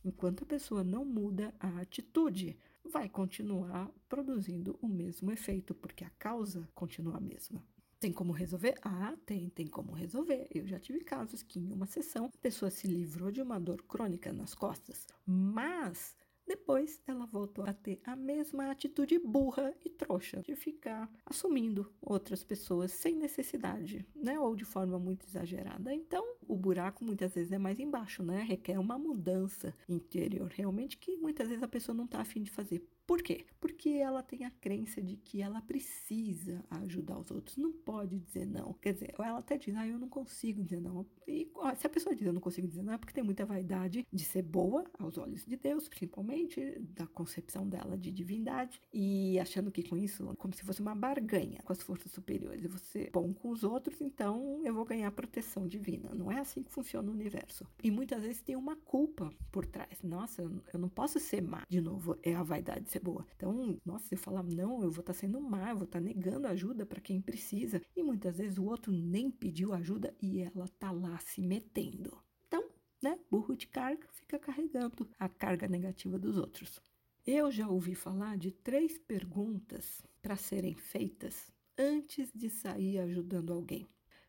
Enquanto 0.04 0.44
a 0.44 0.46
pessoa 0.46 0.84
não 0.84 1.04
muda 1.04 1.54
a 1.58 1.80
atitude, 1.80 2.56
vai 2.84 3.08
continuar 3.08 3.90
produzindo 4.08 4.78
o 4.82 4.86
mesmo 4.86 5.32
efeito, 5.32 5.74
porque 5.74 6.04
a 6.04 6.10
causa 6.18 6.68
continua 6.74 7.16
a 7.16 7.20
mesma. 7.20 7.64
Tem 7.98 8.12
como 8.12 8.32
resolver? 8.32 8.74
Ah, 8.82 9.16
tem, 9.24 9.48
tem 9.48 9.66
como 9.66 9.92
resolver. 9.92 10.46
Eu 10.54 10.66
já 10.66 10.78
tive 10.78 11.00
casos 11.00 11.42
que 11.42 11.58
em 11.58 11.72
uma 11.72 11.86
sessão 11.86 12.26
a 12.26 12.38
pessoa 12.42 12.70
se 12.70 12.86
livrou 12.86 13.30
de 13.30 13.40
uma 13.40 13.58
dor 13.58 13.82
crônica 13.82 14.30
nas 14.30 14.54
costas, 14.54 15.06
mas 15.26 16.14
depois 16.46 17.00
ela 17.06 17.26
voltou 17.26 17.64
a 17.64 17.72
ter 17.72 18.00
a 18.04 18.14
mesma 18.14 18.70
atitude 18.70 19.18
burra 19.18 19.74
e 19.84 19.90
trouxa 19.90 20.42
de 20.42 20.54
ficar 20.54 21.10
assumindo 21.24 21.92
outras 22.00 22.44
pessoas 22.44 22.92
sem 22.92 23.16
necessidade, 23.16 24.06
né? 24.14 24.38
Ou 24.38 24.54
de 24.54 24.64
forma 24.64 24.98
muito 24.98 25.26
exagerada. 25.26 25.94
Então, 25.94 26.24
o 26.46 26.56
buraco 26.56 27.04
muitas 27.04 27.34
vezes 27.34 27.52
é 27.52 27.58
mais 27.58 27.78
embaixo, 27.78 28.22
né? 28.22 28.42
Requer 28.42 28.78
uma 28.78 28.98
mudança 28.98 29.74
interior, 29.88 30.50
realmente 30.54 30.98
que 30.98 31.16
muitas 31.16 31.48
vezes 31.48 31.62
a 31.62 31.68
pessoa 31.68 31.94
não 31.94 32.04
está 32.04 32.20
afim 32.20 32.42
de 32.42 32.50
fazer. 32.50 32.86
Por 33.06 33.22
quê? 33.22 33.44
Porque 33.60 33.90
ela 33.90 34.22
tem 34.22 34.44
a 34.44 34.50
crença 34.50 35.00
de 35.02 35.16
que 35.16 35.42
ela 35.42 35.60
precisa 35.60 36.64
ajudar 36.70 37.18
os 37.18 37.30
outros, 37.30 37.56
não 37.56 37.72
pode 37.72 38.18
dizer 38.18 38.46
não. 38.46 38.72
Quer 38.74 38.94
dizer, 38.94 39.14
ela 39.18 39.38
até 39.38 39.58
diz, 39.58 39.74
ah, 39.76 39.86
eu 39.86 39.98
não 39.98 40.08
consigo 40.08 40.62
dizer 40.62 40.80
não. 40.80 41.06
E 41.26 41.50
ó, 41.54 41.74
se 41.74 41.86
a 41.86 41.90
pessoa 41.90 42.14
diz, 42.14 42.26
eu 42.26 42.32
não 42.32 42.40
consigo 42.40 42.66
dizer 42.66 42.82
não, 42.82 42.94
é 42.94 42.98
porque 42.98 43.12
tem 43.12 43.24
muita 43.24 43.44
vaidade 43.44 44.06
de 44.10 44.24
ser 44.24 44.42
boa 44.42 44.84
aos 44.98 45.18
olhos 45.18 45.44
de 45.44 45.56
Deus, 45.56 45.88
principalmente 45.88 46.78
da 46.96 47.06
concepção 47.06 47.68
dela 47.68 47.96
de 47.96 48.10
divindade, 48.10 48.80
e 48.92 49.38
achando 49.38 49.70
que 49.70 49.82
com 49.82 49.96
isso, 49.96 50.34
como 50.38 50.54
se 50.54 50.62
fosse 50.62 50.80
uma 50.80 50.94
barganha 50.94 51.60
com 51.64 51.72
as 51.72 51.82
forças 51.82 52.10
superiores. 52.10 52.66
Você 52.66 53.04
é 53.04 53.10
bom 53.10 53.32
com 53.32 53.50
os 53.50 53.64
outros, 53.64 54.00
então 54.00 54.62
eu 54.64 54.74
vou 54.74 54.84
ganhar 54.84 55.10
proteção 55.10 55.66
divina. 55.66 56.14
Não 56.14 56.30
é 56.30 56.38
assim 56.40 56.62
que 56.62 56.70
funciona 56.70 57.10
o 57.10 57.12
universo. 57.12 57.66
E 57.82 57.90
muitas 57.90 58.22
vezes 58.22 58.40
tem 58.40 58.56
uma 58.56 58.76
culpa 58.76 59.32
por 59.52 59.66
trás. 59.66 60.02
Nossa, 60.02 60.42
eu 60.42 60.78
não 60.78 60.88
posso 60.88 61.18
ser 61.18 61.42
má. 61.42 61.64
De 61.68 61.80
novo, 61.80 62.16
é 62.22 62.34
a 62.34 62.42
vaidade 62.42 62.93
ser 62.94 63.00
boa. 63.00 63.26
Então, 63.34 63.78
nossa, 63.84 64.06
se 64.06 64.14
eu 64.14 64.18
falar 64.18 64.42
não, 64.44 64.82
eu 64.82 64.90
vou 64.90 65.00
estar 65.00 65.12
tá 65.12 65.14
sendo 65.14 65.40
má, 65.40 65.70
eu 65.70 65.76
vou 65.76 65.84
estar 65.84 65.98
tá 65.98 66.04
negando 66.04 66.46
ajuda 66.46 66.86
para 66.86 67.00
quem 67.00 67.20
precisa. 67.20 67.82
E 67.96 68.02
muitas 68.02 68.38
vezes 68.38 68.58
o 68.58 68.64
outro 68.64 68.92
nem 68.92 69.30
pediu 69.30 69.72
ajuda 69.72 70.14
e 70.22 70.40
ela 70.40 70.68
tá 70.78 70.92
lá 70.92 71.18
se 71.18 71.42
metendo. 71.42 72.16
Então, 72.46 72.64
né, 73.02 73.18
burro 73.30 73.56
de 73.56 73.66
carga 73.66 74.06
fica 74.12 74.38
carregando 74.38 75.08
a 75.18 75.28
carga 75.28 75.66
negativa 75.66 76.18
dos 76.18 76.36
outros. 76.36 76.80
Eu 77.26 77.50
já 77.50 77.68
ouvi 77.68 77.94
falar 77.94 78.36
de 78.36 78.52
três 78.52 78.98
perguntas 78.98 80.04
para 80.22 80.36
serem 80.36 80.74
feitas 80.74 81.50
antes 81.76 82.30
de 82.32 82.48
sair 82.48 82.98
ajudando 82.98 83.52
alguém. 83.52 83.88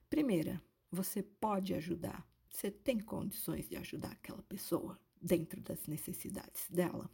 Primeira, 0.10 0.62
você 0.90 1.22
pode 1.22 1.74
ajudar? 1.74 2.26
Você 2.50 2.72
tem 2.72 3.00
condições 3.00 3.68
de 3.68 3.76
ajudar 3.76 4.14
aquela 4.14 4.42
pessoa 4.44 4.98
dentro 5.22 5.62
das 5.62 5.86
necessidades 5.88 6.70
dela? 6.70 7.10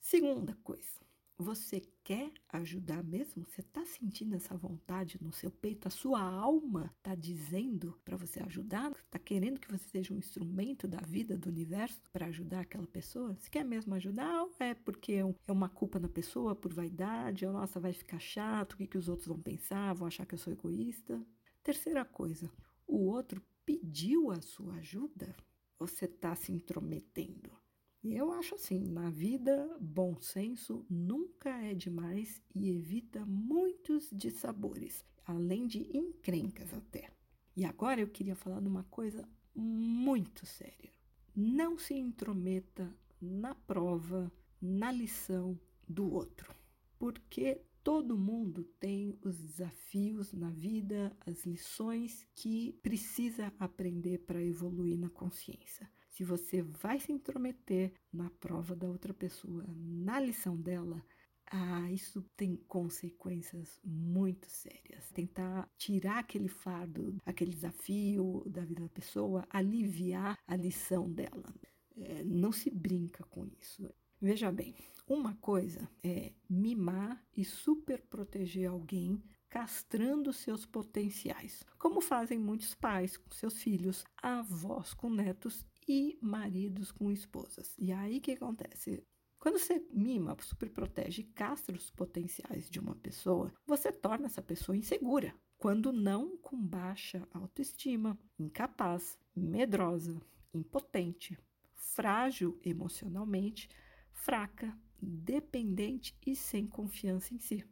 Segunda 0.00 0.56
coisa, 0.64 0.98
você 1.38 1.80
quer 2.02 2.32
ajudar 2.48 3.04
mesmo? 3.04 3.44
Você 3.44 3.60
está 3.60 3.84
sentindo 3.84 4.34
essa 4.34 4.56
vontade 4.56 5.18
no 5.22 5.30
seu 5.30 5.50
peito? 5.50 5.86
A 5.86 5.90
sua 5.90 6.20
alma 6.20 6.92
está 6.98 7.14
dizendo 7.14 8.00
para 8.04 8.16
você 8.16 8.42
ajudar? 8.42 8.90
Está 8.92 9.18
querendo 9.18 9.60
que 9.60 9.70
você 9.70 9.88
seja 9.88 10.12
um 10.12 10.18
instrumento 10.18 10.88
da 10.88 10.98
vida, 10.98 11.36
do 11.36 11.48
universo, 11.48 12.00
para 12.12 12.26
ajudar 12.26 12.60
aquela 12.60 12.86
pessoa? 12.86 13.34
Você 13.34 13.48
quer 13.48 13.64
mesmo 13.64 13.94
ajudar? 13.94 14.42
Ou 14.42 14.50
é 14.58 14.74
porque 14.74 15.22
é 15.46 15.52
uma 15.52 15.68
culpa 15.68 15.98
na 15.98 16.08
pessoa, 16.08 16.56
por 16.56 16.72
vaidade? 16.72 17.46
Ou, 17.46 17.52
nossa, 17.52 17.78
vai 17.78 17.92
ficar 17.92 18.18
chato, 18.18 18.72
o 18.72 18.76
que, 18.78 18.86
que 18.86 18.98
os 18.98 19.08
outros 19.08 19.28
vão 19.28 19.38
pensar? 19.38 19.94
Vão 19.94 20.08
achar 20.08 20.26
que 20.26 20.34
eu 20.34 20.38
sou 20.38 20.52
egoísta? 20.52 21.24
Terceira 21.62 22.04
coisa, 22.04 22.50
o 22.86 23.06
outro 23.06 23.40
pediu 23.64 24.30
a 24.30 24.40
sua 24.40 24.74
ajuda? 24.76 25.36
Você 25.78 26.06
está 26.06 26.34
se 26.34 26.50
intrometendo? 26.52 27.59
Eu 28.02 28.32
acho 28.32 28.54
assim, 28.54 28.88
na 28.88 29.10
vida, 29.10 29.76
bom 29.78 30.18
senso 30.18 30.86
nunca 30.88 31.50
é 31.62 31.74
demais 31.74 32.40
e 32.54 32.70
evita 32.70 33.26
muitos 33.26 34.08
dissabores, 34.10 35.04
além 35.26 35.66
de 35.66 35.94
encrencas 35.94 36.72
até. 36.72 37.12
E 37.54 37.62
agora 37.62 38.00
eu 38.00 38.08
queria 38.08 38.34
falar 38.34 38.60
de 38.60 38.68
uma 38.68 38.84
coisa 38.84 39.28
muito 39.54 40.46
séria. 40.46 40.90
Não 41.36 41.78
se 41.78 41.92
intrometa 41.92 42.90
na 43.20 43.54
prova, 43.54 44.32
na 44.58 44.90
lição 44.90 45.60
do 45.86 46.10
outro, 46.10 46.54
porque 46.98 47.60
todo 47.84 48.16
mundo 48.16 48.64
tem 48.80 49.18
os 49.22 49.38
desafios 49.38 50.32
na 50.32 50.50
vida, 50.50 51.14
as 51.26 51.44
lições 51.44 52.26
que 52.34 52.72
precisa 52.82 53.52
aprender 53.58 54.20
para 54.20 54.42
evoluir 54.42 54.98
na 54.98 55.10
consciência 55.10 55.86
se 56.20 56.24
você 56.24 56.60
vai 56.60 57.00
se 57.00 57.10
intrometer 57.10 57.94
na 58.12 58.28
prova 58.28 58.76
da 58.76 58.86
outra 58.86 59.14
pessoa, 59.14 59.64
na 59.66 60.20
lição 60.20 60.54
dela, 60.54 61.02
ah, 61.50 61.90
isso 61.90 62.22
tem 62.36 62.56
consequências 62.68 63.80
muito 63.82 64.46
sérias. 64.46 65.08
Tentar 65.14 65.66
tirar 65.78 66.18
aquele 66.18 66.48
fardo, 66.48 67.16
aquele 67.24 67.52
desafio 67.52 68.44
da 68.46 68.62
vida 68.66 68.82
da 68.82 68.88
pessoa, 68.90 69.46
aliviar 69.48 70.38
a 70.46 70.54
lição 70.56 71.10
dela. 71.10 71.54
É, 71.96 72.22
não 72.22 72.52
se 72.52 72.68
brinca 72.68 73.24
com 73.24 73.46
isso. 73.58 73.88
Veja 74.20 74.52
bem, 74.52 74.74
uma 75.08 75.34
coisa 75.36 75.88
é 76.04 76.34
mimar 76.50 77.24
e 77.34 77.46
super 77.46 78.02
proteger 78.02 78.68
alguém 78.68 79.22
castrando 79.48 80.32
seus 80.32 80.64
potenciais, 80.64 81.64
como 81.76 82.00
fazem 82.00 82.38
muitos 82.38 82.72
pais 82.72 83.16
com 83.16 83.34
seus 83.34 83.60
filhos, 83.60 84.04
avós 84.22 84.94
com 84.94 85.10
netos 85.10 85.66
e 85.90 86.16
maridos 86.22 86.92
com 86.92 87.10
esposas. 87.10 87.74
E 87.76 87.90
aí 87.90 88.18
o 88.18 88.20
que 88.20 88.30
acontece? 88.30 89.04
Quando 89.40 89.58
você 89.58 89.84
mima, 89.90 90.36
super 90.40 90.70
protege 90.70 91.22
e 91.22 91.24
castra 91.24 91.74
os 91.74 91.90
potenciais 91.90 92.70
de 92.70 92.78
uma 92.78 92.94
pessoa, 92.94 93.52
você 93.66 93.90
torna 93.90 94.26
essa 94.26 94.40
pessoa 94.40 94.76
insegura. 94.76 95.34
Quando 95.58 95.92
não 95.92 96.36
com 96.36 96.56
baixa 96.56 97.26
autoestima, 97.34 98.16
incapaz, 98.38 99.18
medrosa, 99.34 100.22
impotente, 100.54 101.36
frágil 101.74 102.56
emocionalmente, 102.64 103.68
fraca, 104.12 104.72
dependente 105.02 106.16
e 106.24 106.36
sem 106.36 106.68
confiança 106.68 107.34
em 107.34 107.40
si. 107.40 107.64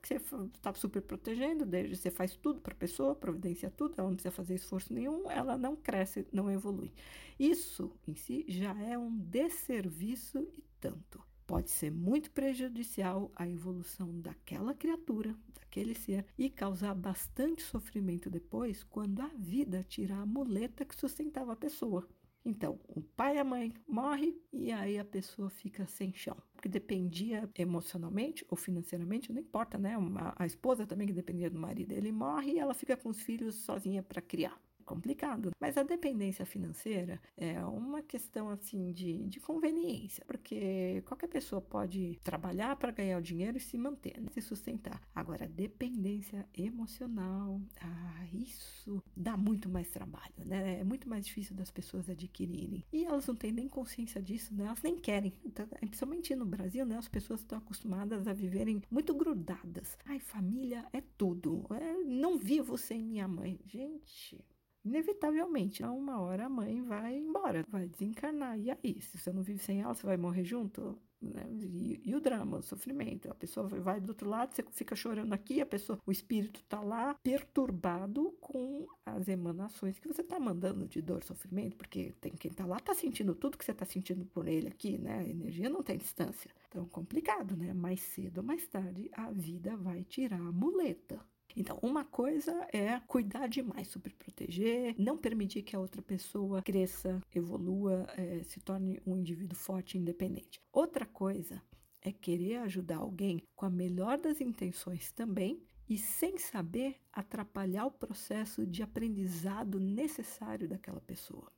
Porque 0.00 0.18
você 0.18 0.36
está 0.54 0.72
super 0.72 1.02
protegendo, 1.02 1.66
desde 1.66 1.94
você 1.94 2.10
faz 2.10 2.34
tudo 2.34 2.60
para 2.60 2.72
a 2.72 2.76
pessoa, 2.76 3.14
providencia 3.14 3.70
tudo, 3.70 3.94
ela 3.98 4.08
não 4.08 4.14
precisa 4.16 4.32
fazer 4.32 4.54
esforço 4.54 4.92
nenhum, 4.94 5.30
ela 5.30 5.58
não 5.58 5.76
cresce, 5.76 6.26
não 6.32 6.50
evolui. 6.50 6.90
Isso 7.38 7.92
em 8.08 8.14
si 8.14 8.44
já 8.48 8.74
é 8.80 8.96
um 8.96 9.14
desserviço 9.14 10.38
e 10.56 10.64
tanto. 10.80 11.22
Pode 11.46 11.70
ser 11.70 11.90
muito 11.90 12.30
prejudicial 12.30 13.30
à 13.36 13.46
evolução 13.46 14.20
daquela 14.20 14.72
criatura, 14.72 15.36
daquele 15.54 15.94
ser, 15.94 16.24
e 16.38 16.48
causar 16.48 16.94
bastante 16.94 17.62
sofrimento 17.62 18.30
depois 18.30 18.82
quando 18.84 19.20
a 19.20 19.30
vida 19.36 19.84
tirar 19.88 20.20
a 20.20 20.26
muleta 20.26 20.84
que 20.84 20.94
sustentava 20.94 21.52
a 21.52 21.56
pessoa. 21.56 22.08
Então, 22.44 22.80
o 22.88 23.02
pai 23.02 23.36
e 23.36 23.38
a 23.38 23.44
mãe 23.44 23.72
morrem 23.86 24.40
e 24.52 24.72
aí 24.72 24.98
a 24.98 25.04
pessoa 25.04 25.50
fica 25.50 25.86
sem 25.86 26.12
chão. 26.12 26.36
Porque 26.54 26.68
dependia 26.68 27.48
emocionalmente 27.58 28.44
ou 28.48 28.56
financeiramente, 28.56 29.32
não 29.32 29.40
importa, 29.40 29.76
né? 29.76 29.96
Uma, 29.96 30.34
a 30.36 30.46
esposa 30.46 30.86
também 30.86 31.06
que 31.06 31.12
dependia 31.12 31.50
do 31.50 31.58
marido, 31.58 31.92
ele 31.92 32.10
morre 32.12 32.52
e 32.52 32.58
ela 32.58 32.74
fica 32.74 32.96
com 32.96 33.10
os 33.10 33.20
filhos 33.20 33.56
sozinha 33.56 34.02
para 34.02 34.22
criar 34.22 34.58
complicado. 34.90 35.52
Mas 35.60 35.76
a 35.76 35.84
dependência 35.84 36.44
financeira 36.44 37.20
é 37.36 37.64
uma 37.64 38.02
questão 38.02 38.48
assim 38.48 38.92
de, 38.92 39.24
de 39.28 39.38
conveniência, 39.38 40.24
porque 40.26 41.02
qualquer 41.06 41.28
pessoa 41.28 41.62
pode 41.62 42.18
trabalhar 42.24 42.74
para 42.74 42.90
ganhar 42.90 43.18
o 43.18 43.22
dinheiro 43.22 43.56
e 43.56 43.60
se 43.60 43.78
manter, 43.78 44.20
né? 44.20 44.28
se 44.32 44.40
sustentar. 44.40 45.00
Agora, 45.14 45.46
dependência 45.46 46.44
emocional, 46.56 47.60
ah, 47.80 48.26
isso 48.32 49.00
dá 49.16 49.36
muito 49.36 49.68
mais 49.68 49.88
trabalho, 49.90 50.44
né? 50.44 50.80
É 50.80 50.84
muito 50.84 51.08
mais 51.08 51.24
difícil 51.24 51.54
das 51.54 51.70
pessoas 51.70 52.10
adquirirem. 52.10 52.84
E 52.92 53.04
elas 53.04 53.26
não 53.26 53.36
têm 53.36 53.52
nem 53.52 53.68
consciência 53.68 54.20
disso, 54.20 54.52
né? 54.54 54.64
Elas 54.64 54.82
nem 54.82 54.96
querem. 54.96 55.32
Então, 55.44 55.66
principalmente 55.66 56.34
no 56.34 56.44
Brasil, 56.44 56.84
né? 56.84 56.96
As 56.96 57.08
pessoas 57.08 57.40
estão 57.40 57.58
acostumadas 57.58 58.26
a 58.26 58.32
viverem 58.32 58.82
muito 58.90 59.14
grudadas. 59.14 59.96
Ai, 60.06 60.18
família 60.18 60.84
é 60.92 61.00
tudo. 61.16 61.64
É, 61.70 62.04
não 62.04 62.36
vivo 62.36 62.76
sem 62.76 63.02
minha 63.04 63.28
mãe. 63.28 63.60
Gente, 63.66 64.44
inevitavelmente, 64.84 65.82
a 65.84 65.90
uma 65.90 66.20
hora 66.20 66.46
a 66.46 66.48
mãe 66.48 66.82
vai 66.82 67.16
embora, 67.16 67.64
vai 67.68 67.86
desencarnar. 67.86 68.58
E 68.58 68.70
aí, 68.70 69.00
se 69.00 69.18
você 69.18 69.32
não 69.32 69.42
vive 69.42 69.58
sem 69.58 69.80
ela, 69.80 69.94
você 69.94 70.06
vai 70.06 70.16
morrer 70.16 70.44
junto? 70.44 70.98
Né? 71.20 71.46
E, 71.50 72.00
e, 72.02 72.14
o 72.14 72.20
drama, 72.20 72.58
o 72.58 72.62
sofrimento. 72.62 73.30
A 73.30 73.34
pessoa 73.34 73.68
vai 73.68 74.00
do 74.00 74.08
outro 74.08 74.28
lado, 74.28 74.54
você 74.54 74.64
fica 74.70 74.96
chorando 74.96 75.32
aqui, 75.34 75.60
a 75.60 75.66
pessoa, 75.66 75.98
o 76.06 76.10
espírito 76.10 76.60
está 76.60 76.80
lá 76.80 77.14
perturbado 77.22 78.32
com 78.40 78.86
as 79.04 79.28
emanações 79.28 79.98
que 79.98 80.08
você 80.08 80.22
está 80.22 80.40
mandando 80.40 80.88
de 80.88 81.02
dor, 81.02 81.22
sofrimento, 81.22 81.76
porque 81.76 82.14
tem 82.20 82.32
quem 82.32 82.50
está 82.50 82.64
lá 82.64 82.78
está 82.78 82.94
sentindo 82.94 83.34
tudo 83.34 83.58
que 83.58 83.64
você 83.64 83.72
está 83.72 83.84
sentindo 83.84 84.24
por 84.24 84.48
ele 84.48 84.68
aqui, 84.68 84.96
né? 84.96 85.18
A 85.18 85.28
energia 85.28 85.68
não 85.68 85.82
tem 85.82 85.98
distância. 85.98 86.50
Então, 86.68 86.86
complicado, 86.86 87.54
né? 87.54 87.74
Mais 87.74 88.00
cedo 88.00 88.38
ou 88.38 88.44
mais 88.44 88.66
tarde, 88.66 89.10
a 89.12 89.30
vida 89.30 89.76
vai 89.76 90.04
tirar 90.04 90.40
a 90.40 90.52
muleta. 90.52 91.20
Então, 91.56 91.78
uma 91.82 92.04
coisa 92.04 92.52
é 92.72 93.00
cuidar 93.06 93.46
demais, 93.48 93.88
super 93.88 94.14
proteger, 94.14 94.94
não 94.98 95.16
permitir 95.16 95.62
que 95.62 95.74
a 95.74 95.80
outra 95.80 96.00
pessoa 96.00 96.62
cresça, 96.62 97.20
evolua, 97.34 98.06
é, 98.16 98.42
se 98.44 98.60
torne 98.60 99.00
um 99.06 99.16
indivíduo 99.16 99.58
forte 99.58 99.96
e 99.96 100.00
independente. 100.00 100.60
Outra 100.72 101.04
coisa 101.04 101.62
é 102.02 102.12
querer 102.12 102.56
ajudar 102.58 102.98
alguém 102.98 103.42
com 103.54 103.66
a 103.66 103.70
melhor 103.70 104.18
das 104.18 104.40
intenções 104.40 105.12
também 105.12 105.62
e 105.88 105.98
sem 105.98 106.38
saber 106.38 106.96
atrapalhar 107.12 107.86
o 107.86 107.90
processo 107.90 108.66
de 108.66 108.82
aprendizado 108.82 109.80
necessário 109.80 110.68
daquela 110.68 111.00
pessoa. 111.00 111.50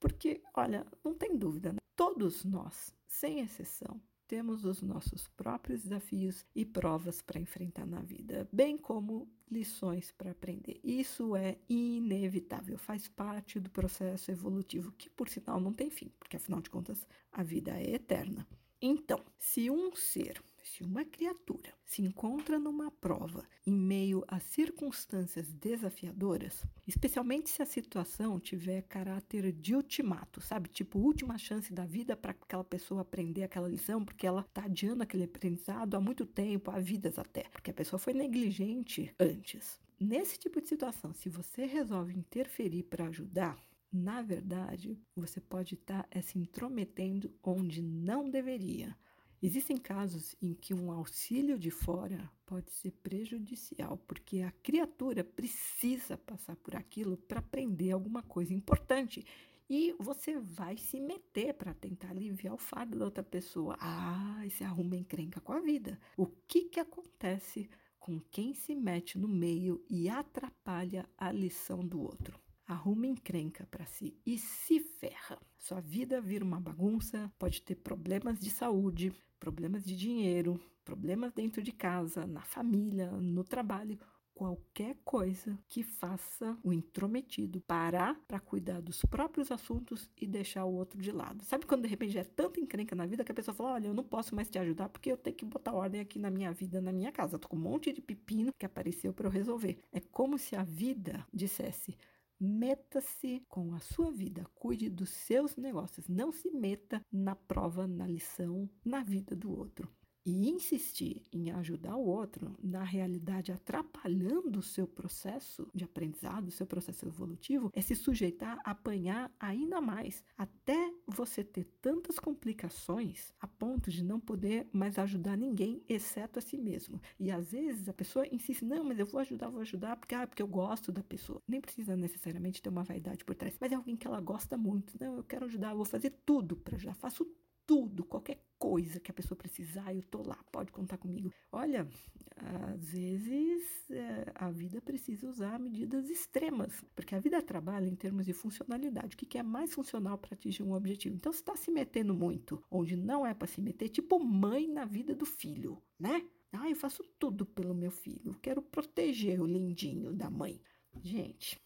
Porque, 0.00 0.40
olha, 0.54 0.86
não 1.04 1.14
tem 1.14 1.36
dúvida, 1.36 1.72
né? 1.72 1.78
todos 1.94 2.44
nós, 2.44 2.94
sem 3.06 3.40
exceção, 3.40 4.00
temos 4.28 4.64
os 4.64 4.82
nossos 4.82 5.26
próprios 5.26 5.82
desafios 5.82 6.44
e 6.54 6.64
provas 6.64 7.22
para 7.22 7.40
enfrentar 7.40 7.86
na 7.86 8.00
vida, 8.00 8.46
bem 8.52 8.76
como 8.76 9.26
lições 9.50 10.12
para 10.12 10.32
aprender. 10.32 10.78
Isso 10.84 11.34
é 11.34 11.56
inevitável, 11.68 12.76
faz 12.76 13.08
parte 13.08 13.58
do 13.58 13.70
processo 13.70 14.30
evolutivo, 14.30 14.92
que 14.92 15.08
por 15.08 15.30
sinal 15.30 15.58
não 15.58 15.72
tem 15.72 15.88
fim, 15.88 16.12
porque 16.20 16.36
afinal 16.36 16.60
de 16.60 16.68
contas 16.68 17.06
a 17.32 17.42
vida 17.42 17.70
é 17.72 17.94
eterna. 17.94 18.46
Então, 18.80 19.20
se 19.38 19.70
um 19.70 19.96
ser 19.96 20.40
se 20.68 20.84
uma 20.84 21.04
criatura 21.04 21.72
se 21.84 22.02
encontra 22.02 22.58
numa 22.58 22.90
prova 22.90 23.44
em 23.66 23.72
meio 23.72 24.24
a 24.28 24.38
circunstâncias 24.38 25.50
desafiadoras, 25.52 26.64
especialmente 26.86 27.50
se 27.50 27.62
a 27.62 27.66
situação 27.66 28.38
tiver 28.38 28.82
caráter 28.82 29.50
de 29.52 29.74
ultimato, 29.74 30.40
sabe? 30.40 30.68
Tipo, 30.68 30.98
última 30.98 31.38
chance 31.38 31.72
da 31.72 31.84
vida 31.84 32.16
para 32.16 32.32
aquela 32.32 32.64
pessoa 32.64 33.00
aprender 33.00 33.42
aquela 33.42 33.68
lição, 33.68 34.04
porque 34.04 34.26
ela 34.26 34.42
está 34.42 34.64
adiando 34.64 35.02
aquele 35.02 35.24
aprendizado 35.24 35.94
há 35.94 36.00
muito 36.00 36.26
tempo, 36.26 36.70
há 36.70 36.78
vidas 36.78 37.18
até, 37.18 37.44
porque 37.50 37.70
a 37.70 37.74
pessoa 37.74 37.98
foi 37.98 38.12
negligente 38.12 39.14
antes. 39.18 39.80
Nesse 39.98 40.38
tipo 40.38 40.60
de 40.60 40.68
situação, 40.68 41.12
se 41.12 41.28
você 41.28 41.64
resolve 41.66 42.14
interferir 42.14 42.84
para 42.84 43.06
ajudar, 43.06 43.58
na 43.92 44.20
verdade, 44.20 45.00
você 45.16 45.40
pode 45.40 45.74
estar 45.74 46.02
tá, 46.02 46.08
é, 46.10 46.20
se 46.20 46.38
intrometendo 46.38 47.34
onde 47.42 47.80
não 47.80 48.28
deveria 48.28 48.94
Existem 49.40 49.76
casos 49.76 50.34
em 50.42 50.52
que 50.52 50.74
um 50.74 50.90
auxílio 50.90 51.56
de 51.56 51.70
fora 51.70 52.28
pode 52.44 52.72
ser 52.72 52.90
prejudicial, 52.90 53.96
porque 53.98 54.40
a 54.40 54.50
criatura 54.50 55.22
precisa 55.22 56.16
passar 56.16 56.56
por 56.56 56.74
aquilo 56.74 57.16
para 57.16 57.38
aprender 57.38 57.92
alguma 57.92 58.20
coisa 58.20 58.52
importante. 58.52 59.24
E 59.70 59.94
você 60.00 60.40
vai 60.40 60.76
se 60.76 60.98
meter 60.98 61.54
para 61.54 61.74
tentar 61.74 62.10
aliviar 62.10 62.54
o 62.54 62.58
fardo 62.58 62.98
da 62.98 63.04
outra 63.04 63.22
pessoa. 63.22 63.76
Ah, 63.80 64.42
e 64.44 64.50
se 64.50 64.64
arruma 64.64 64.96
encrenca 64.96 65.40
com 65.40 65.52
a 65.52 65.60
vida. 65.60 66.00
O 66.16 66.26
que, 66.26 66.62
que 66.62 66.80
acontece 66.80 67.68
com 68.00 68.18
quem 68.18 68.54
se 68.54 68.74
mete 68.74 69.18
no 69.18 69.28
meio 69.28 69.84
e 69.88 70.08
atrapalha 70.08 71.08
a 71.16 71.30
lição 71.30 71.86
do 71.86 72.00
outro? 72.00 72.47
Arruma 72.68 73.06
encrenca 73.06 73.66
para 73.70 73.86
si 73.86 74.14
e 74.24 74.38
se 74.38 74.78
ferra. 74.78 75.40
Sua 75.56 75.80
vida 75.80 76.20
vira 76.20 76.44
uma 76.44 76.60
bagunça, 76.60 77.32
pode 77.38 77.62
ter 77.62 77.76
problemas 77.76 78.38
de 78.38 78.50
saúde, 78.50 79.10
problemas 79.40 79.84
de 79.84 79.96
dinheiro, 79.96 80.60
problemas 80.84 81.32
dentro 81.32 81.62
de 81.62 81.72
casa, 81.72 82.26
na 82.26 82.42
família, 82.42 83.10
no 83.10 83.42
trabalho, 83.42 83.98
qualquer 84.38 84.96
coisa 85.04 85.58
que 85.66 85.82
faça 85.82 86.56
o 86.62 86.72
intrometido 86.72 87.60
parar 87.62 88.14
para 88.28 88.38
cuidar 88.38 88.80
dos 88.80 89.02
próprios 89.04 89.50
assuntos 89.50 90.08
e 90.16 90.26
deixar 90.28 90.64
o 90.64 90.74
outro 90.74 91.00
de 91.00 91.10
lado. 91.10 91.42
Sabe 91.44 91.66
quando 91.66 91.82
de 91.82 91.88
repente 91.88 92.16
é 92.16 92.22
tanta 92.22 92.60
encrenca 92.60 92.94
na 92.94 93.04
vida 93.04 93.24
que 93.24 93.32
a 93.32 93.34
pessoa 93.34 93.54
fala: 93.54 93.72
Olha, 93.72 93.88
eu 93.88 93.94
não 93.94 94.04
posso 94.04 94.36
mais 94.36 94.48
te 94.48 94.56
ajudar 94.58 94.90
porque 94.90 95.10
eu 95.10 95.16
tenho 95.16 95.34
que 95.34 95.44
botar 95.44 95.72
ordem 95.72 96.00
aqui 96.00 96.20
na 96.20 96.30
minha 96.30 96.52
vida, 96.52 96.80
na 96.80 96.92
minha 96.92 97.10
casa. 97.10 97.34
Eu 97.34 97.40
tô 97.40 97.48
com 97.48 97.56
um 97.56 97.60
monte 97.60 97.92
de 97.92 98.00
pepino 98.00 98.52
que 98.56 98.64
apareceu 98.64 99.12
para 99.12 99.26
eu 99.26 99.32
resolver. 99.32 99.80
É 99.90 99.98
como 99.98 100.38
se 100.38 100.54
a 100.54 100.62
vida 100.62 101.26
dissesse: 101.34 101.98
Meta-se 102.40 103.44
com 103.48 103.74
a 103.74 103.80
sua 103.80 104.12
vida, 104.12 104.46
cuide 104.54 104.88
dos 104.88 105.10
seus 105.10 105.56
negócios, 105.56 106.08
não 106.08 106.30
se 106.30 106.50
meta 106.50 107.04
na 107.10 107.34
prova, 107.34 107.86
na 107.86 108.06
lição, 108.06 108.70
na 108.84 109.02
vida 109.02 109.34
do 109.34 109.50
outro 109.50 109.88
e 110.28 110.50
insistir 110.50 111.22
em 111.32 111.50
ajudar 111.52 111.96
o 111.96 112.06
outro, 112.06 112.54
na 112.62 112.82
realidade 112.82 113.50
atrapalhando 113.50 114.58
o 114.58 114.62
seu 114.62 114.86
processo 114.86 115.66
de 115.74 115.84
aprendizado, 115.84 116.48
o 116.48 116.52
seu 116.52 116.66
processo 116.66 117.06
evolutivo, 117.06 117.70
é 117.74 117.80
se 117.80 117.94
sujeitar 117.94 118.60
a 118.62 118.72
apanhar 118.72 119.32
ainda 119.40 119.80
mais, 119.80 120.22
até 120.36 120.92
você 121.06 121.42
ter 121.42 121.64
tantas 121.80 122.18
complicações 122.18 123.32
a 123.40 123.46
ponto 123.46 123.90
de 123.90 124.04
não 124.04 124.20
poder 124.20 124.68
mais 124.70 124.98
ajudar 124.98 125.36
ninguém, 125.36 125.82
exceto 125.88 126.38
a 126.38 126.42
si 126.42 126.58
mesmo. 126.58 127.00
E 127.18 127.30
às 127.30 127.52
vezes 127.52 127.88
a 127.88 127.94
pessoa 127.94 128.26
insiste, 128.30 128.66
não, 128.66 128.84
mas 128.84 128.98
eu 128.98 129.06
vou 129.06 129.20
ajudar, 129.20 129.48
vou 129.48 129.62
ajudar, 129.62 129.96
porque, 129.96 130.14
ah, 130.14 130.26
porque 130.26 130.42
eu 130.42 130.48
gosto 130.48 130.92
da 130.92 131.02
pessoa. 131.02 131.40
Nem 131.48 131.60
precisa 131.60 131.96
necessariamente 131.96 132.60
ter 132.60 132.68
uma 132.68 132.84
vaidade 132.84 133.24
por 133.24 133.34
trás, 133.34 133.56
mas 133.58 133.72
é 133.72 133.74
alguém 133.74 133.96
que 133.96 134.06
ela 134.06 134.20
gosta 134.20 134.58
muito. 134.58 134.92
Não, 135.00 135.16
eu 135.16 135.24
quero 135.24 135.46
ajudar, 135.46 135.70
eu 135.70 135.76
vou 135.76 135.86
fazer 135.86 136.10
tudo 136.26 136.54
para 136.54 136.76
ajudar, 136.76 136.94
faço 136.94 137.26
tudo, 137.68 138.02
qualquer 138.02 138.42
coisa 138.58 138.98
que 138.98 139.10
a 139.10 139.14
pessoa 139.14 139.36
precisar, 139.36 139.94
eu 139.94 140.02
tô 140.02 140.22
lá, 140.26 140.42
pode 140.50 140.72
contar 140.72 140.96
comigo. 140.96 141.30
Olha, 141.52 141.86
às 142.34 142.92
vezes 142.92 143.90
é, 143.90 144.32
a 144.34 144.50
vida 144.50 144.80
precisa 144.80 145.28
usar 145.28 145.60
medidas 145.60 146.08
extremas, 146.08 146.82
porque 146.96 147.14
a 147.14 147.20
vida 147.20 147.42
trabalha 147.42 147.86
em 147.86 147.94
termos 147.94 148.24
de 148.24 148.32
funcionalidade, 148.32 149.14
o 149.14 149.18
que, 149.18 149.36
é 149.36 149.42
mais 149.42 149.74
funcional 149.74 150.16
para 150.16 150.32
atingir 150.32 150.62
um 150.62 150.72
objetivo. 150.72 151.14
Então, 151.14 151.30
se 151.30 151.40
está 151.40 151.54
se 151.56 151.70
metendo 151.70 152.14
muito, 152.14 152.64
onde 152.70 152.96
não 152.96 153.26
é 153.26 153.34
para 153.34 153.46
se 153.46 153.60
meter, 153.60 153.90
tipo 153.90 154.18
mãe 154.18 154.66
na 154.66 154.86
vida 154.86 155.14
do 155.14 155.26
filho, 155.26 155.82
né? 156.00 156.26
Ah, 156.50 156.70
eu 156.70 156.76
faço 156.76 157.04
tudo 157.18 157.44
pelo 157.44 157.74
meu 157.74 157.90
filho, 157.90 158.34
quero 158.40 158.62
proteger 158.62 159.42
o 159.42 159.46
lindinho 159.46 160.14
da 160.14 160.30
mãe. 160.30 160.58
Gente, 161.02 161.60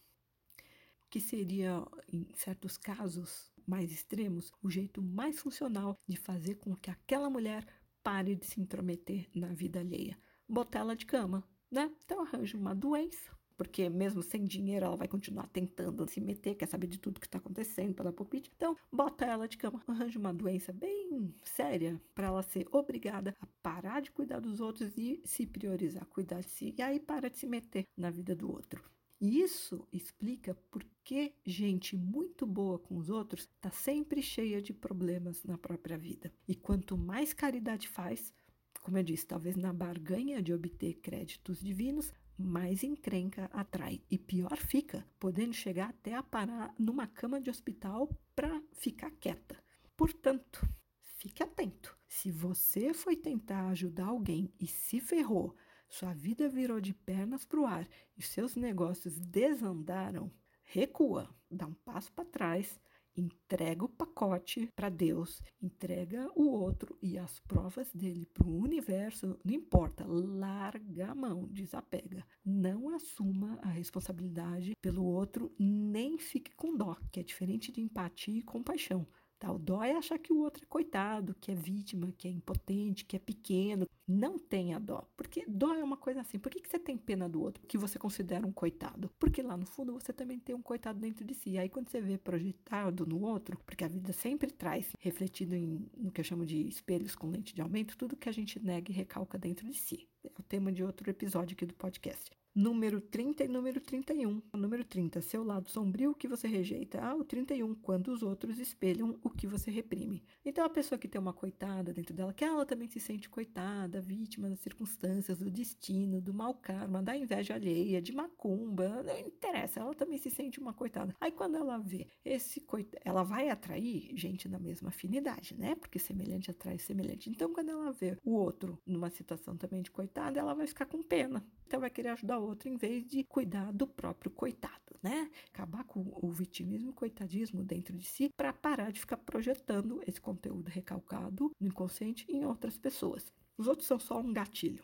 que 1.09 1.21
seria, 1.21 1.81
em 2.11 2.27
certos 2.35 2.75
casos, 2.75 3.52
mais 3.65 3.91
extremos, 3.91 4.51
o 4.61 4.69
jeito 4.69 5.01
mais 5.01 5.39
funcional 5.39 5.97
de 6.07 6.17
fazer 6.17 6.55
com 6.55 6.75
que 6.75 6.89
aquela 6.89 7.29
mulher 7.29 7.65
pare 8.03 8.35
de 8.35 8.45
se 8.45 8.59
intrometer 8.59 9.27
na 9.33 9.53
vida 9.53 9.79
alheia. 9.79 10.17
Botar 10.47 10.79
ela 10.79 10.95
de 10.95 11.05
cama, 11.05 11.43
né? 11.71 11.91
Então 12.03 12.21
arranja 12.21 12.57
uma 12.57 12.75
doença, 12.75 13.31
porque 13.57 13.89
mesmo 13.89 14.21
sem 14.21 14.43
dinheiro 14.43 14.85
ela 14.85 14.97
vai 14.97 15.07
continuar 15.07 15.47
tentando 15.47 16.07
se 16.09 16.19
meter, 16.19 16.55
quer 16.55 16.67
saber 16.67 16.87
de 16.87 16.99
tudo 16.99 17.19
que 17.19 17.27
está 17.27 17.37
acontecendo 17.37 18.03
dar 18.03 18.11
palpite. 18.11 18.51
Então, 18.55 18.75
bota 18.91 19.25
ela 19.25 19.47
de 19.47 19.57
cama, 19.57 19.81
arranja 19.87 20.19
uma 20.19 20.33
doença 20.33 20.73
bem 20.73 21.33
séria 21.43 22.01
para 22.13 22.27
ela 22.27 22.43
ser 22.43 22.67
obrigada 22.71 23.35
a 23.39 23.47
parar 23.61 24.01
de 24.01 24.11
cuidar 24.11 24.39
dos 24.39 24.59
outros 24.59 24.97
e 24.97 25.21
se 25.23 25.45
priorizar, 25.45 26.05
cuidar 26.07 26.41
de 26.41 26.49
si. 26.49 26.75
E 26.77 26.81
aí 26.81 26.99
para 26.99 27.29
de 27.29 27.37
se 27.37 27.47
meter 27.47 27.87
na 27.95 28.09
vida 28.09 28.35
do 28.35 28.51
outro. 28.51 28.83
Isso 29.25 29.87
explica 29.89 30.53
por 30.69 30.85
que 31.01 31.33
gente 31.45 31.95
muito 31.95 32.45
boa 32.45 32.77
com 32.77 32.97
os 32.97 33.09
outros 33.09 33.43
está 33.43 33.71
sempre 33.71 34.21
cheia 34.21 34.61
de 34.61 34.73
problemas 34.73 35.45
na 35.45 35.57
própria 35.57 35.97
vida. 35.97 36.29
E 36.45 36.53
quanto 36.53 36.97
mais 36.97 37.31
caridade 37.31 37.87
faz, 37.87 38.33
como 38.81 38.97
eu 38.97 39.03
disse, 39.03 39.25
talvez 39.25 39.55
na 39.55 39.71
barganha 39.71 40.43
de 40.43 40.53
obter 40.53 40.95
créditos 40.95 41.61
divinos, 41.61 42.11
mais 42.37 42.83
encrenca 42.83 43.45
atrai 43.53 44.01
e 44.11 44.17
pior 44.17 44.57
fica, 44.57 45.07
podendo 45.17 45.53
chegar 45.53 45.91
até 45.91 46.13
a 46.15 46.21
parar 46.21 46.75
numa 46.77 47.07
cama 47.07 47.39
de 47.39 47.49
hospital 47.49 48.09
para 48.35 48.61
ficar 48.73 49.09
quieta. 49.11 49.57
Portanto, 49.95 50.67
fique 51.01 51.41
atento. 51.41 51.97
Se 52.09 52.29
você 52.29 52.93
foi 52.93 53.15
tentar 53.15 53.69
ajudar 53.69 54.07
alguém 54.07 54.51
e 54.59 54.67
se 54.67 54.99
ferrou, 54.99 55.55
sua 55.93 56.11
vida 56.11 56.49
virou 56.49 56.81
de 56.81 56.91
pernas 56.91 57.45
para 57.45 57.59
o 57.59 57.67
ar 57.67 57.87
e 58.17 58.21
seus 58.23 58.55
negócios 58.55 59.19
desandaram, 59.19 60.31
recua, 60.63 61.29
dá 61.51 61.67
um 61.67 61.73
passo 61.85 62.11
para 62.13 62.25
trás, 62.25 62.81
entrega 63.15 63.85
o 63.85 63.89
pacote 63.89 64.67
para 64.75 64.89
Deus, 64.89 65.39
entrega 65.61 66.27
o 66.35 66.49
outro 66.49 66.97
e 66.99 67.15
as 67.15 67.39
provas 67.41 67.93
dele 67.93 68.25
para 68.25 68.47
o 68.47 68.57
universo, 68.57 69.39
não 69.45 69.53
importa, 69.53 70.03
larga 70.07 71.11
a 71.11 71.15
mão, 71.15 71.47
desapega. 71.47 72.25
Não 72.43 72.89
assuma 72.95 73.59
a 73.61 73.69
responsabilidade 73.69 74.73
pelo 74.81 75.05
outro, 75.05 75.53
nem 75.59 76.17
fique 76.17 76.55
com 76.55 76.75
dó, 76.75 76.97
que 77.11 77.19
é 77.19 77.23
diferente 77.23 77.71
de 77.71 77.81
empatia 77.81 78.39
e 78.39 78.41
compaixão. 78.41 79.05
Tá? 79.43 79.51
O 79.51 79.59
dó 79.59 79.83
é 79.83 79.91
achar 79.91 80.17
que 80.17 80.31
o 80.31 80.39
outro 80.39 80.63
é 80.63 80.65
coitado, 80.65 81.35
que 81.41 81.51
é 81.51 81.55
vítima, 81.55 82.13
que 82.17 82.29
é 82.29 82.31
impotente, 82.31 83.03
que 83.03 83.17
é 83.17 83.19
pequeno. 83.19 83.85
Não 84.07 84.39
tenha 84.39 84.79
dó, 84.79 85.05
porque 85.17 85.43
dó 85.45 85.73
é 85.73 85.83
uma 85.83 85.97
coisa 85.97 86.21
assim. 86.21 86.39
Por 86.39 86.49
que, 86.49 86.61
que 86.61 86.69
você 86.69 86.79
tem 86.79 86.97
pena 86.97 87.27
do 87.27 87.41
outro 87.41 87.61
que 87.67 87.77
você 87.77 87.99
considera 87.99 88.47
um 88.47 88.53
coitado? 88.53 89.11
Porque 89.19 89.41
lá 89.41 89.57
no 89.57 89.65
fundo 89.65 89.91
você 89.91 90.13
também 90.13 90.39
tem 90.39 90.55
um 90.55 90.61
coitado 90.61 90.97
dentro 90.97 91.25
de 91.25 91.33
si. 91.33 91.57
Aí 91.57 91.67
quando 91.67 91.89
você 91.89 91.99
vê 91.99 92.17
projetado 92.17 93.05
no 93.05 93.21
outro, 93.21 93.59
porque 93.65 93.83
a 93.83 93.89
vida 93.89 94.13
sempre 94.13 94.49
traz, 94.49 94.93
refletido 94.97 95.55
em, 95.55 95.89
no 95.97 96.09
que 96.09 96.21
eu 96.21 96.25
chamo 96.25 96.45
de 96.45 96.65
espelhos 96.65 97.13
com 97.13 97.29
lente 97.29 97.53
de 97.53 97.61
aumento, 97.61 97.97
tudo 97.97 98.15
que 98.15 98.29
a 98.29 98.33
gente 98.33 98.63
nega 98.63 98.93
e 98.93 98.95
recalca 98.95 99.37
dentro 99.37 99.67
de 99.67 99.73
si. 99.73 100.07
É 100.23 100.29
o 100.39 100.43
tema 100.43 100.71
de 100.71 100.85
outro 100.85 101.09
episódio 101.09 101.53
aqui 101.53 101.65
do 101.65 101.73
podcast 101.73 102.31
número 102.55 103.01
30 103.01 103.43
e 103.43 103.47
número 103.47 103.81
31. 103.81 104.41
O 104.51 104.57
número 104.57 104.83
30, 104.83 105.21
seu 105.21 105.43
lado 105.43 105.69
sombrio 105.69 106.13
que 106.13 106.27
você 106.27 106.47
rejeita. 106.47 107.01
Ah, 107.01 107.15
o 107.15 107.23
31, 107.23 107.73
quando 107.75 108.09
os 108.09 108.21
outros 108.21 108.59
espelham 108.59 109.17
o 109.23 109.29
que 109.29 109.47
você 109.47 109.71
reprime. 109.71 110.23
Então, 110.45 110.63
a 110.63 110.69
pessoa 110.69 110.99
que 110.99 111.07
tem 111.07 111.19
uma 111.19 111.33
coitada 111.33 111.91
dentro 111.91 112.13
dela, 112.13 112.33
que 112.33 112.43
ela 112.43 112.65
também 112.65 112.87
se 112.87 112.99
sente 112.99 113.29
coitada, 113.29 114.01
vítima 114.01 114.49
das 114.49 114.59
circunstâncias, 114.59 115.39
do 115.39 115.49
destino, 115.49 116.21
do 116.21 116.33
mau 116.33 116.53
karma, 116.53 117.01
da 117.01 117.17
inveja 117.17 117.55
alheia, 117.55 118.01
de 118.01 118.13
macumba, 118.13 119.01
não 119.03 119.17
interessa, 119.19 119.79
ela 119.79 119.95
também 119.95 120.19
se 120.19 120.29
sente 120.29 120.59
uma 120.59 120.73
coitada. 120.73 121.15
Aí, 121.19 121.31
quando 121.31 121.57
ela 121.57 121.77
vê 121.79 122.07
esse 122.23 122.61
coitado, 122.61 123.01
ela 123.03 123.23
vai 123.23 123.49
atrair 123.49 124.11
gente 124.15 124.47
da 124.47 124.59
mesma 124.59 124.89
afinidade, 124.89 125.55
né? 125.57 125.75
Porque 125.75 125.97
semelhante 125.97 126.51
atrai 126.51 126.77
semelhante. 126.77 127.29
Então, 127.29 127.51
quando 127.51 127.69
ela 127.69 127.91
vê 127.91 128.17
o 128.23 128.31
outro 128.31 128.77
numa 128.85 129.09
situação 129.09 129.57
também 129.57 129.81
de 129.81 129.89
coitada, 129.89 130.39
ela 130.39 130.53
vai 130.53 130.67
ficar 130.67 130.85
com 130.85 131.01
pena. 131.01 131.43
Então, 131.65 131.79
vai 131.79 131.89
querer 131.89 132.09
ajudar 132.09 132.42
outro 132.43 132.69
em 132.69 132.75
vez 132.75 133.05
de 133.05 133.23
cuidar 133.23 133.71
do 133.71 133.87
próprio 133.87 134.31
coitado, 134.31 134.95
né? 135.01 135.29
Acabar 135.53 135.83
com 135.83 136.11
o 136.21 136.31
vitimismo 136.31 136.93
coitadismo 136.93 137.63
dentro 137.63 137.97
de 137.97 138.05
si 138.05 138.29
para 138.35 138.53
parar 138.53 138.91
de 138.91 138.99
ficar 138.99 139.17
projetando 139.17 140.01
esse 140.07 140.19
conteúdo 140.19 140.69
recalcado 140.69 141.51
no 141.59 141.67
inconsciente 141.67 142.25
em 142.29 142.45
outras 142.45 142.77
pessoas. 142.77 143.33
Os 143.57 143.67
outros 143.67 143.87
são 143.87 143.99
só 143.99 144.19
um 144.19 144.33
gatilho. 144.33 144.83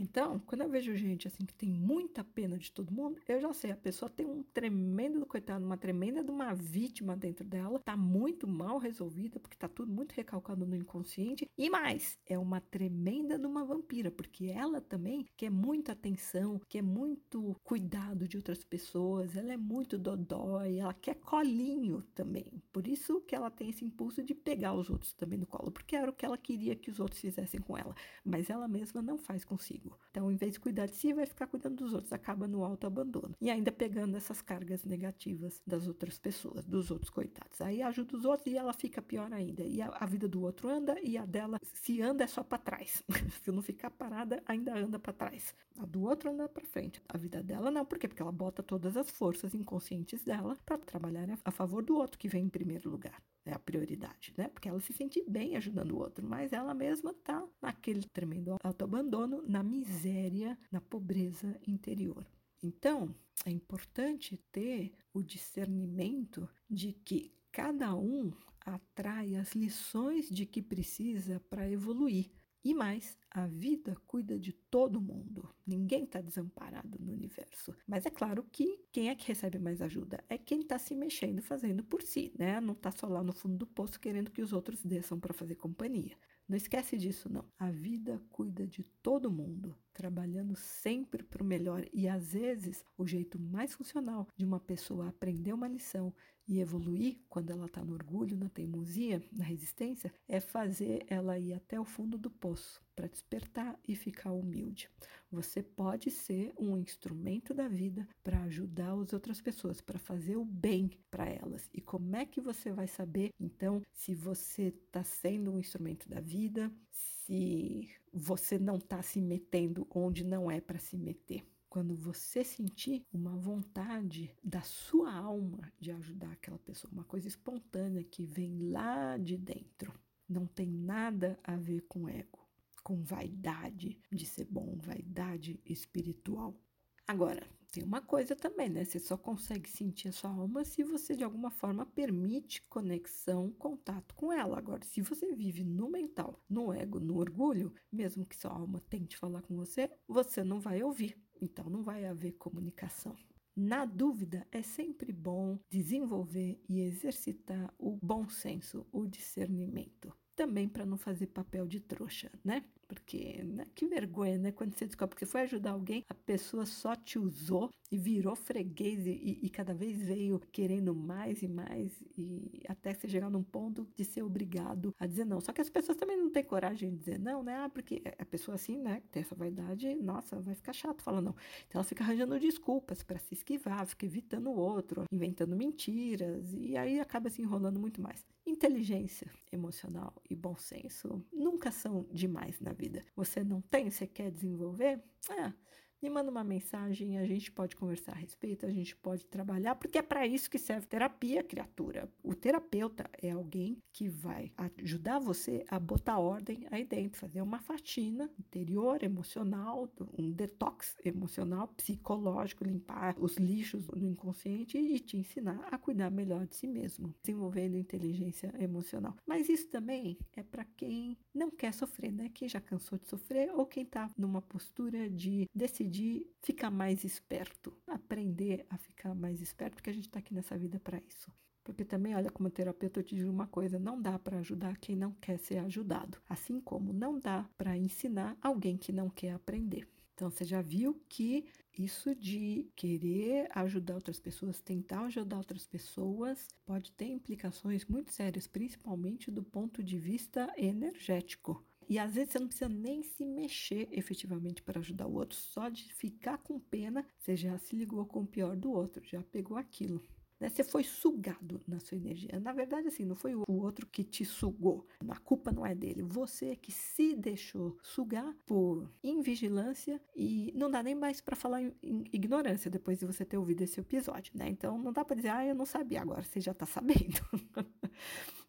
Então, 0.00 0.38
quando 0.46 0.60
eu 0.60 0.68
vejo 0.68 0.94
gente 0.96 1.26
assim 1.26 1.44
que 1.44 1.52
tem 1.52 1.68
muita 1.68 2.22
pena 2.22 2.56
de 2.56 2.70
todo 2.70 2.92
mundo, 2.92 3.20
eu 3.26 3.40
já 3.40 3.52
sei, 3.52 3.72
a 3.72 3.76
pessoa 3.76 4.08
tem 4.08 4.24
um 4.24 4.44
tremendo 4.44 5.26
coitado, 5.26 5.64
uma 5.64 5.76
tremenda 5.76 6.22
de 6.22 6.30
uma 6.30 6.54
vítima 6.54 7.16
dentro 7.16 7.44
dela, 7.44 7.80
tá 7.80 7.96
muito 7.96 8.46
mal 8.46 8.78
resolvida, 8.78 9.40
porque 9.40 9.56
tá 9.56 9.66
tudo 9.66 9.90
muito 9.92 10.12
recalcado 10.12 10.64
no 10.64 10.76
inconsciente. 10.76 11.50
E 11.58 11.68
mais, 11.68 12.16
é 12.26 12.38
uma 12.38 12.60
tremenda 12.60 13.36
de 13.36 13.44
uma 13.44 13.64
vampira, 13.64 14.08
porque 14.08 14.46
ela 14.46 14.80
também 14.80 15.26
quer 15.36 15.50
muita 15.50 15.92
atenção, 15.92 16.60
quer 16.68 16.82
muito 16.82 17.56
cuidado 17.64 18.28
de 18.28 18.36
outras 18.36 18.62
pessoas, 18.62 19.34
ela 19.34 19.52
é 19.52 19.56
muito 19.56 19.98
dodói, 19.98 20.76
ela 20.78 20.94
quer 20.94 21.16
colinho 21.16 22.02
também. 22.14 22.62
Por 22.72 22.86
isso 22.86 23.20
que 23.22 23.34
ela 23.34 23.50
tem 23.50 23.70
esse 23.70 23.84
impulso 23.84 24.22
de 24.22 24.32
pegar 24.32 24.74
os 24.74 24.88
outros 24.90 25.12
também 25.12 25.40
no 25.40 25.46
colo, 25.46 25.72
porque 25.72 25.96
era 25.96 26.08
o 26.08 26.14
que 26.14 26.24
ela 26.24 26.38
queria 26.38 26.76
que 26.76 26.88
os 26.90 27.00
outros 27.00 27.20
fizessem 27.20 27.60
com 27.60 27.76
ela, 27.76 27.94
mas 28.24 28.48
ela 28.48 28.68
mesma 28.68 29.02
não 29.02 29.18
faz 29.18 29.44
consigo. 29.44 29.87
Então, 30.10 30.30
em 30.30 30.36
vez 30.36 30.52
de 30.52 30.60
cuidar 30.60 30.86
de 30.86 30.94
si, 30.94 31.12
vai 31.12 31.26
ficar 31.26 31.46
cuidando 31.46 31.76
dos 31.76 31.92
outros, 31.92 32.12
acaba 32.12 32.48
no 32.48 32.64
autoabandono. 32.64 33.34
E 33.40 33.50
ainda 33.50 33.70
pegando 33.70 34.16
essas 34.16 34.40
cargas 34.40 34.84
negativas 34.84 35.62
das 35.66 35.86
outras 35.86 36.18
pessoas, 36.18 36.64
dos 36.64 36.90
outros 36.90 37.10
coitados. 37.10 37.60
Aí 37.60 37.82
ajuda 37.82 38.16
os 38.16 38.24
outros 38.24 38.46
e 38.46 38.56
ela 38.56 38.72
fica 38.72 39.00
pior 39.00 39.32
ainda. 39.32 39.62
E 39.62 39.80
a, 39.80 39.88
a 39.88 40.06
vida 40.06 40.26
do 40.26 40.42
outro 40.42 40.68
anda 40.68 40.98
e 41.02 41.16
a 41.16 41.24
dela, 41.24 41.60
se 41.62 42.00
anda, 42.02 42.24
é 42.24 42.26
só 42.26 42.42
para 42.42 42.58
trás. 42.58 43.02
se 43.42 43.52
não 43.52 43.62
ficar 43.62 43.90
parada, 43.90 44.42
ainda 44.46 44.76
anda 44.76 44.98
para 44.98 45.12
trás. 45.12 45.54
A 45.78 45.86
do 45.86 46.02
outro 46.02 46.30
anda 46.30 46.48
para 46.48 46.64
frente. 46.64 47.00
A 47.08 47.16
vida 47.16 47.42
dela 47.42 47.70
não, 47.70 47.84
por 47.84 47.98
quê? 47.98 48.08
Porque 48.08 48.22
ela 48.22 48.32
bota 48.32 48.62
todas 48.62 48.96
as 48.96 49.10
forças 49.10 49.54
inconscientes 49.54 50.24
dela 50.24 50.56
para 50.64 50.78
trabalhar 50.78 51.28
a 51.44 51.50
favor 51.50 51.82
do 51.84 51.96
outro 51.96 52.18
que 52.18 52.28
vem 52.28 52.44
em 52.44 52.48
primeiro 52.48 52.90
lugar 52.90 53.22
é 53.48 53.54
a 53.54 53.58
prioridade, 53.58 54.32
né? 54.36 54.48
Porque 54.48 54.68
ela 54.68 54.80
se 54.80 54.92
sente 54.92 55.24
bem 55.28 55.56
ajudando 55.56 55.92
o 55.92 55.98
outro, 55.98 56.26
mas 56.26 56.52
ela 56.52 56.74
mesma 56.74 57.14
tá 57.14 57.46
naquele 57.60 58.04
tremendo 58.12 58.56
autoabandono, 58.62 59.42
na 59.46 59.62
miséria, 59.62 60.58
na 60.70 60.80
pobreza 60.80 61.58
interior. 61.66 62.26
Então, 62.62 63.14
é 63.44 63.50
importante 63.50 64.36
ter 64.50 64.92
o 65.12 65.22
discernimento 65.22 66.48
de 66.68 66.92
que 66.92 67.32
cada 67.52 67.94
um 67.94 68.32
atrai 68.60 69.36
as 69.36 69.54
lições 69.54 70.28
de 70.28 70.44
que 70.44 70.60
precisa 70.60 71.40
para 71.48 71.70
evoluir. 71.70 72.30
E 72.64 72.74
mais, 72.74 73.16
a 73.30 73.46
vida 73.46 73.96
cuida 74.06 74.38
de 74.38 74.52
todo 74.52 75.00
mundo. 75.00 75.48
Ninguém 75.66 76.04
está 76.04 76.20
desamparado 76.20 76.98
no 76.98 77.12
universo. 77.12 77.74
Mas 77.86 78.04
é 78.04 78.10
claro 78.10 78.44
que 78.50 78.84
quem 78.92 79.08
é 79.08 79.14
que 79.14 79.28
recebe 79.28 79.58
mais 79.58 79.80
ajuda? 79.80 80.22
É 80.28 80.36
quem 80.36 80.60
está 80.60 80.78
se 80.78 80.94
mexendo, 80.94 81.40
fazendo 81.40 81.84
por 81.84 82.02
si, 82.02 82.32
né? 82.36 82.60
Não 82.60 82.74
está 82.74 82.90
só 82.90 83.06
lá 83.06 83.22
no 83.22 83.32
fundo 83.32 83.56
do 83.56 83.66
poço 83.66 84.00
querendo 84.00 84.30
que 84.30 84.42
os 84.42 84.52
outros 84.52 84.82
desçam 84.82 85.20
para 85.20 85.32
fazer 85.32 85.54
companhia. 85.54 86.16
Não 86.48 86.56
esquece 86.56 86.96
disso, 86.96 87.30
não. 87.30 87.44
A 87.58 87.70
vida 87.70 88.22
cuida 88.30 88.66
de 88.66 88.82
todo 89.02 89.30
mundo, 89.30 89.76
trabalhando 89.92 90.56
sempre 90.56 91.22
para 91.22 91.42
o 91.42 91.46
melhor. 91.46 91.84
E 91.92 92.08
às 92.08 92.32
vezes, 92.32 92.82
o 92.96 93.06
jeito 93.06 93.38
mais 93.38 93.74
funcional 93.74 94.26
de 94.34 94.46
uma 94.46 94.58
pessoa 94.58 95.08
aprender 95.08 95.52
uma 95.52 95.68
lição 95.68 96.12
e 96.48 96.60
evoluir 96.60 97.18
quando 97.28 97.50
ela 97.50 97.66
está 97.66 97.84
no 97.84 97.92
orgulho, 97.92 98.36
na 98.36 98.48
teimosia, 98.48 99.22
na 99.30 99.44
resistência, 99.44 100.12
é 100.26 100.40
fazer 100.40 101.04
ela 101.06 101.38
ir 101.38 101.52
até 101.52 101.78
o 101.78 101.84
fundo 101.84 102.16
do 102.16 102.30
poço 102.30 102.82
para 102.96 103.06
despertar 103.06 103.78
e 103.86 103.94
ficar 103.94 104.32
humilde. 104.32 104.88
Você 105.30 105.62
pode 105.62 106.10
ser 106.10 106.52
um 106.58 106.76
instrumento 106.78 107.52
da 107.52 107.68
vida 107.68 108.08
para 108.24 108.42
ajudar 108.44 108.92
as 108.92 109.12
outras 109.12 109.40
pessoas, 109.40 109.80
para 109.80 109.98
fazer 109.98 110.36
o 110.36 110.44
bem 110.44 110.90
para 111.10 111.28
elas. 111.28 111.68
E 111.72 111.80
como 111.80 112.16
é 112.16 112.24
que 112.24 112.40
você 112.40 112.72
vai 112.72 112.88
saber, 112.88 113.30
então, 113.38 113.82
se 113.92 114.14
você 114.14 114.68
está 114.86 115.04
sendo 115.04 115.52
um 115.52 115.60
instrumento 115.60 116.08
da 116.08 116.20
vida, 116.20 116.72
se 116.90 117.88
você 118.12 118.58
não 118.58 118.76
está 118.76 119.02
se 119.02 119.20
metendo 119.20 119.86
onde 119.90 120.24
não 120.24 120.50
é 120.50 120.60
para 120.60 120.78
se 120.78 120.96
meter? 120.96 121.44
Quando 121.78 121.94
você 121.94 122.42
sentir 122.42 123.06
uma 123.12 123.36
vontade 123.36 124.36
da 124.42 124.60
sua 124.62 125.14
alma 125.14 125.72
de 125.78 125.92
ajudar 125.92 126.32
aquela 126.32 126.58
pessoa, 126.58 126.92
uma 126.92 127.04
coisa 127.04 127.28
espontânea 127.28 128.02
que 128.02 128.26
vem 128.26 128.68
lá 128.68 129.16
de 129.16 129.38
dentro, 129.38 129.94
não 130.28 130.44
tem 130.44 130.66
nada 130.66 131.38
a 131.44 131.54
ver 131.54 131.82
com 131.82 132.08
ego, 132.08 132.40
com 132.82 133.04
vaidade 133.04 133.96
de 134.10 134.26
ser 134.26 134.46
bom, 134.46 134.76
vaidade 134.82 135.60
espiritual. 135.64 136.60
Agora, 137.06 137.48
tem 137.70 137.84
uma 137.84 138.00
coisa 138.00 138.34
também, 138.34 138.68
né? 138.68 138.84
Você 138.84 138.98
só 138.98 139.16
consegue 139.16 139.70
sentir 139.70 140.08
a 140.08 140.12
sua 140.12 140.30
alma 140.30 140.64
se 140.64 140.82
você 140.82 141.14
de 141.14 141.22
alguma 141.22 141.50
forma 141.50 141.86
permite 141.86 142.60
conexão, 142.62 143.52
contato 143.52 144.16
com 144.16 144.32
ela. 144.32 144.58
Agora, 144.58 144.84
se 144.84 145.00
você 145.00 145.32
vive 145.32 145.62
no 145.62 145.88
mental, 145.88 146.42
no 146.50 146.72
ego, 146.72 146.98
no 146.98 147.18
orgulho, 147.18 147.72
mesmo 147.92 148.26
que 148.26 148.36
sua 148.36 148.50
alma 148.50 148.80
tente 148.90 149.16
falar 149.16 149.42
com 149.42 149.54
você, 149.54 149.88
você 150.08 150.42
não 150.42 150.58
vai 150.58 150.82
ouvir. 150.82 151.16
Então 151.40 151.68
não 151.68 151.82
vai 151.82 152.04
haver 152.04 152.32
comunicação. 152.32 153.16
Na 153.56 153.84
dúvida, 153.84 154.46
é 154.52 154.62
sempre 154.62 155.12
bom 155.12 155.58
desenvolver 155.68 156.62
e 156.68 156.80
exercitar 156.80 157.74
o 157.76 157.98
bom 158.00 158.28
senso, 158.28 158.86
o 158.92 159.04
discernimento. 159.04 160.14
Também 160.36 160.68
para 160.68 160.86
não 160.86 160.96
fazer 160.96 161.26
papel 161.26 161.66
de 161.66 161.80
trouxa, 161.80 162.30
né? 162.44 162.64
Porque 162.88 163.42
né, 163.44 163.66
que 163.74 163.86
vergonha, 163.86 164.38
né? 164.38 164.50
Quando 164.50 164.74
você 164.74 164.86
descobre 164.86 165.14
que 165.14 165.26
foi 165.26 165.42
ajudar 165.42 165.72
alguém, 165.72 166.02
a 166.08 166.14
pessoa 166.14 166.64
só 166.64 166.96
te 166.96 167.18
usou 167.18 167.70
e 167.90 167.98
virou 167.98 168.36
freguês 168.36 169.06
e, 169.06 169.38
e, 169.42 169.48
cada 169.48 169.72
vez 169.72 170.00
veio 170.00 170.40
querendo 170.52 170.94
mais 170.94 171.42
e 171.42 171.48
mais 171.48 171.92
e 172.16 172.62
até 172.68 172.92
você 172.92 173.08
chegar 173.08 173.30
num 173.30 173.42
ponto 173.42 173.88
de 173.96 174.04
ser 174.04 174.22
obrigado 174.22 174.94
a 174.98 175.06
dizer 175.06 175.24
não. 175.24 175.40
Só 175.40 175.52
que 175.52 175.60
as 175.60 175.70
pessoas 175.70 175.96
também 175.96 176.16
não 176.16 176.30
têm 176.30 176.44
coragem 176.44 176.90
de 176.90 176.96
dizer 176.96 177.18
não, 177.18 177.42
né? 177.42 177.56
Ah, 177.56 177.68
porque 177.68 178.02
a 178.18 178.24
pessoa 178.24 178.56
assim, 178.56 178.78
né, 178.78 179.02
tem 179.10 179.22
essa 179.22 179.34
vaidade, 179.34 179.94
nossa, 179.96 180.38
vai 180.40 180.54
ficar 180.54 180.72
chato 180.72 181.02
falar 181.02 181.22
não. 181.22 181.34
Então 181.66 181.80
ela 181.80 181.84
fica 181.84 182.04
arranjando 182.04 182.38
desculpas 182.38 183.02
para 183.02 183.18
se 183.18 183.34
esquivar, 183.34 183.86
fica 183.86 184.04
evitando 184.06 184.50
o 184.50 184.56
outro, 184.56 185.04
inventando 185.10 185.56
mentiras 185.56 186.52
e 186.52 186.76
aí 186.76 187.00
acaba 187.00 187.30
se 187.30 187.40
enrolando 187.40 187.80
muito 187.80 188.02
mais. 188.02 188.24
Inteligência 188.46 189.30
emocional 189.52 190.14
e 190.28 190.34
bom 190.34 190.56
senso 190.56 191.24
nunca 191.32 191.70
são 191.70 192.06
demais 192.12 192.60
na 192.60 192.72
vida. 192.78 193.04
Você 193.16 193.42
não 193.42 193.60
tem, 193.60 193.90
você 193.90 194.06
quer 194.06 194.30
desenvolver? 194.30 195.02
É, 195.30 195.52
me 196.00 196.08
manda 196.08 196.30
uma 196.30 196.44
mensagem, 196.44 197.18
a 197.18 197.26
gente 197.26 197.50
pode 197.50 197.74
conversar 197.74 198.12
a 198.12 198.16
respeito, 198.16 198.64
a 198.64 198.70
gente 198.70 198.94
pode 198.96 199.26
trabalhar, 199.26 199.74
porque 199.74 199.98
é 199.98 200.02
para 200.02 200.26
isso 200.26 200.48
que 200.48 200.58
serve 200.58 200.86
terapia, 200.86 201.42
criatura. 201.42 202.08
O 202.22 202.34
terapeuta 202.34 203.10
é 203.20 203.30
alguém 203.30 203.78
que 203.92 204.08
vai 204.08 204.52
ajudar 204.56 205.18
você 205.18 205.64
a 205.68 205.78
botar 205.78 206.18
ordem 206.18 206.66
aí 206.70 206.84
dentro, 206.84 207.18
fazer 207.18 207.42
uma 207.42 207.58
faxina 207.58 208.30
interior, 208.38 209.02
emocional, 209.02 209.90
um 210.16 210.30
detox 210.30 210.96
emocional, 211.04 211.68
psicológico, 211.68 212.64
limpar 212.64 213.16
os 213.18 213.36
lixos 213.36 213.86
do 213.86 213.98
inconsciente 213.98 214.78
e 214.78 215.00
te 215.00 215.16
ensinar 215.16 215.66
a 215.70 215.76
cuidar 215.76 216.10
melhor 216.10 216.46
de 216.46 216.54
si 216.54 216.68
mesmo, 216.68 217.12
desenvolvendo 217.22 217.76
inteligência 217.76 218.54
emocional. 218.60 219.16
Mas 219.26 219.48
isso 219.48 219.68
também 219.68 220.16
é 220.36 220.42
para 220.42 220.64
quem 220.64 221.18
não 221.34 221.50
quer 221.50 221.72
sofrer, 221.74 222.12
né? 222.12 222.30
Quem 222.32 222.48
já 222.48 222.60
cansou 222.60 222.98
de 222.98 223.08
sofrer 223.08 223.50
ou 223.52 223.66
quem 223.66 223.82
está 223.82 224.08
numa 224.16 224.40
postura 224.40 225.10
de 225.10 225.48
decidir 225.54 225.87
de 225.88 226.26
ficar 226.42 226.70
mais 226.70 227.04
esperto, 227.04 227.76
aprender 227.86 228.66
a 228.70 228.76
ficar 228.76 229.14
mais 229.14 229.40
esperto, 229.40 229.74
porque 229.74 229.90
a 229.90 229.92
gente 229.92 230.06
está 230.06 230.18
aqui 230.18 230.34
nessa 230.34 230.56
vida 230.56 230.78
para 230.78 231.00
isso. 231.08 231.32
Porque 231.64 231.84
também, 231.84 232.14
olha, 232.16 232.30
como 232.30 232.48
terapeuta, 232.48 233.00
eu 233.00 233.04
te 233.04 233.14
digo 233.14 233.30
uma 233.30 233.46
coisa: 233.46 233.78
não 233.78 234.00
dá 234.00 234.18
para 234.18 234.38
ajudar 234.38 234.78
quem 234.78 234.96
não 234.96 235.12
quer 235.12 235.38
ser 235.38 235.58
ajudado. 235.58 236.18
Assim 236.26 236.60
como 236.60 236.94
não 236.94 237.18
dá 237.18 237.48
para 237.58 237.76
ensinar 237.76 238.36
alguém 238.40 238.76
que 238.76 238.90
não 238.90 239.10
quer 239.10 239.32
aprender. 239.32 239.86
Então, 240.14 240.30
você 240.30 240.44
já 240.44 240.62
viu 240.62 241.00
que 241.08 241.44
isso 241.78 242.14
de 242.14 242.68
querer 242.74 243.48
ajudar 243.54 243.94
outras 243.94 244.18
pessoas, 244.18 244.60
tentar 244.60 245.02
ajudar 245.04 245.36
outras 245.36 245.66
pessoas, 245.66 246.48
pode 246.66 246.90
ter 246.92 247.06
implicações 247.06 247.84
muito 247.84 248.12
sérias, 248.12 248.46
principalmente 248.46 249.30
do 249.30 249.44
ponto 249.44 249.80
de 249.82 249.98
vista 249.98 250.52
energético. 250.56 251.64
E 251.88 251.98
às 251.98 252.14
vezes 252.14 252.32
você 252.32 252.38
não 252.38 252.48
precisa 252.48 252.68
nem 252.68 253.02
se 253.02 253.24
mexer 253.24 253.88
efetivamente 253.90 254.62
para 254.62 254.78
ajudar 254.78 255.06
o 255.06 255.14
outro, 255.14 255.36
só 255.38 255.68
de 255.68 255.92
ficar 255.94 256.38
com 256.38 256.60
pena, 256.60 257.06
você 257.18 257.34
já 257.36 257.56
se 257.58 257.74
ligou 257.74 258.04
com 258.04 258.20
o 258.20 258.26
pior 258.26 258.54
do 258.54 258.70
outro, 258.70 259.02
já 259.04 259.22
pegou 259.22 259.56
aquilo. 259.56 260.02
Né? 260.40 260.48
Você 260.48 260.62
foi 260.62 260.84
sugado 260.84 261.60
na 261.66 261.80
sua 261.80 261.96
energia. 261.96 262.38
Na 262.40 262.52
verdade, 262.52 262.88
assim, 262.88 263.04
não 263.04 263.16
foi 263.16 263.34
o 263.34 263.44
outro 263.48 263.86
que 263.86 264.04
te 264.04 264.24
sugou. 264.24 264.86
A 265.08 265.18
culpa 265.18 265.50
não 265.50 265.66
é 265.66 265.74
dele. 265.74 266.02
Você 266.02 266.54
que 266.56 266.70
se 266.70 267.14
deixou 267.14 267.76
sugar 267.82 268.34
por 268.46 268.88
invigilância 269.02 270.00
e 270.14 270.52
não 270.54 270.70
dá 270.70 270.82
nem 270.82 270.94
mais 270.94 271.20
para 271.20 271.34
falar 271.34 271.62
em, 271.62 272.04
ignorância 272.12 272.70
depois 272.70 272.98
de 272.98 273.06
você 273.06 273.24
ter 273.24 273.36
ouvido 273.36 273.62
esse 273.62 273.80
episódio, 273.80 274.32
né? 274.36 274.48
Então 274.48 274.78
não 274.78 274.92
dá 274.92 275.04
para 275.04 275.16
dizer, 275.16 275.30
ah, 275.30 275.44
eu 275.44 275.54
não 275.54 275.66
sabia, 275.66 276.02
agora 276.02 276.22
você 276.22 276.40
já 276.40 276.54
tá 276.54 276.66
sabendo. 276.66 277.20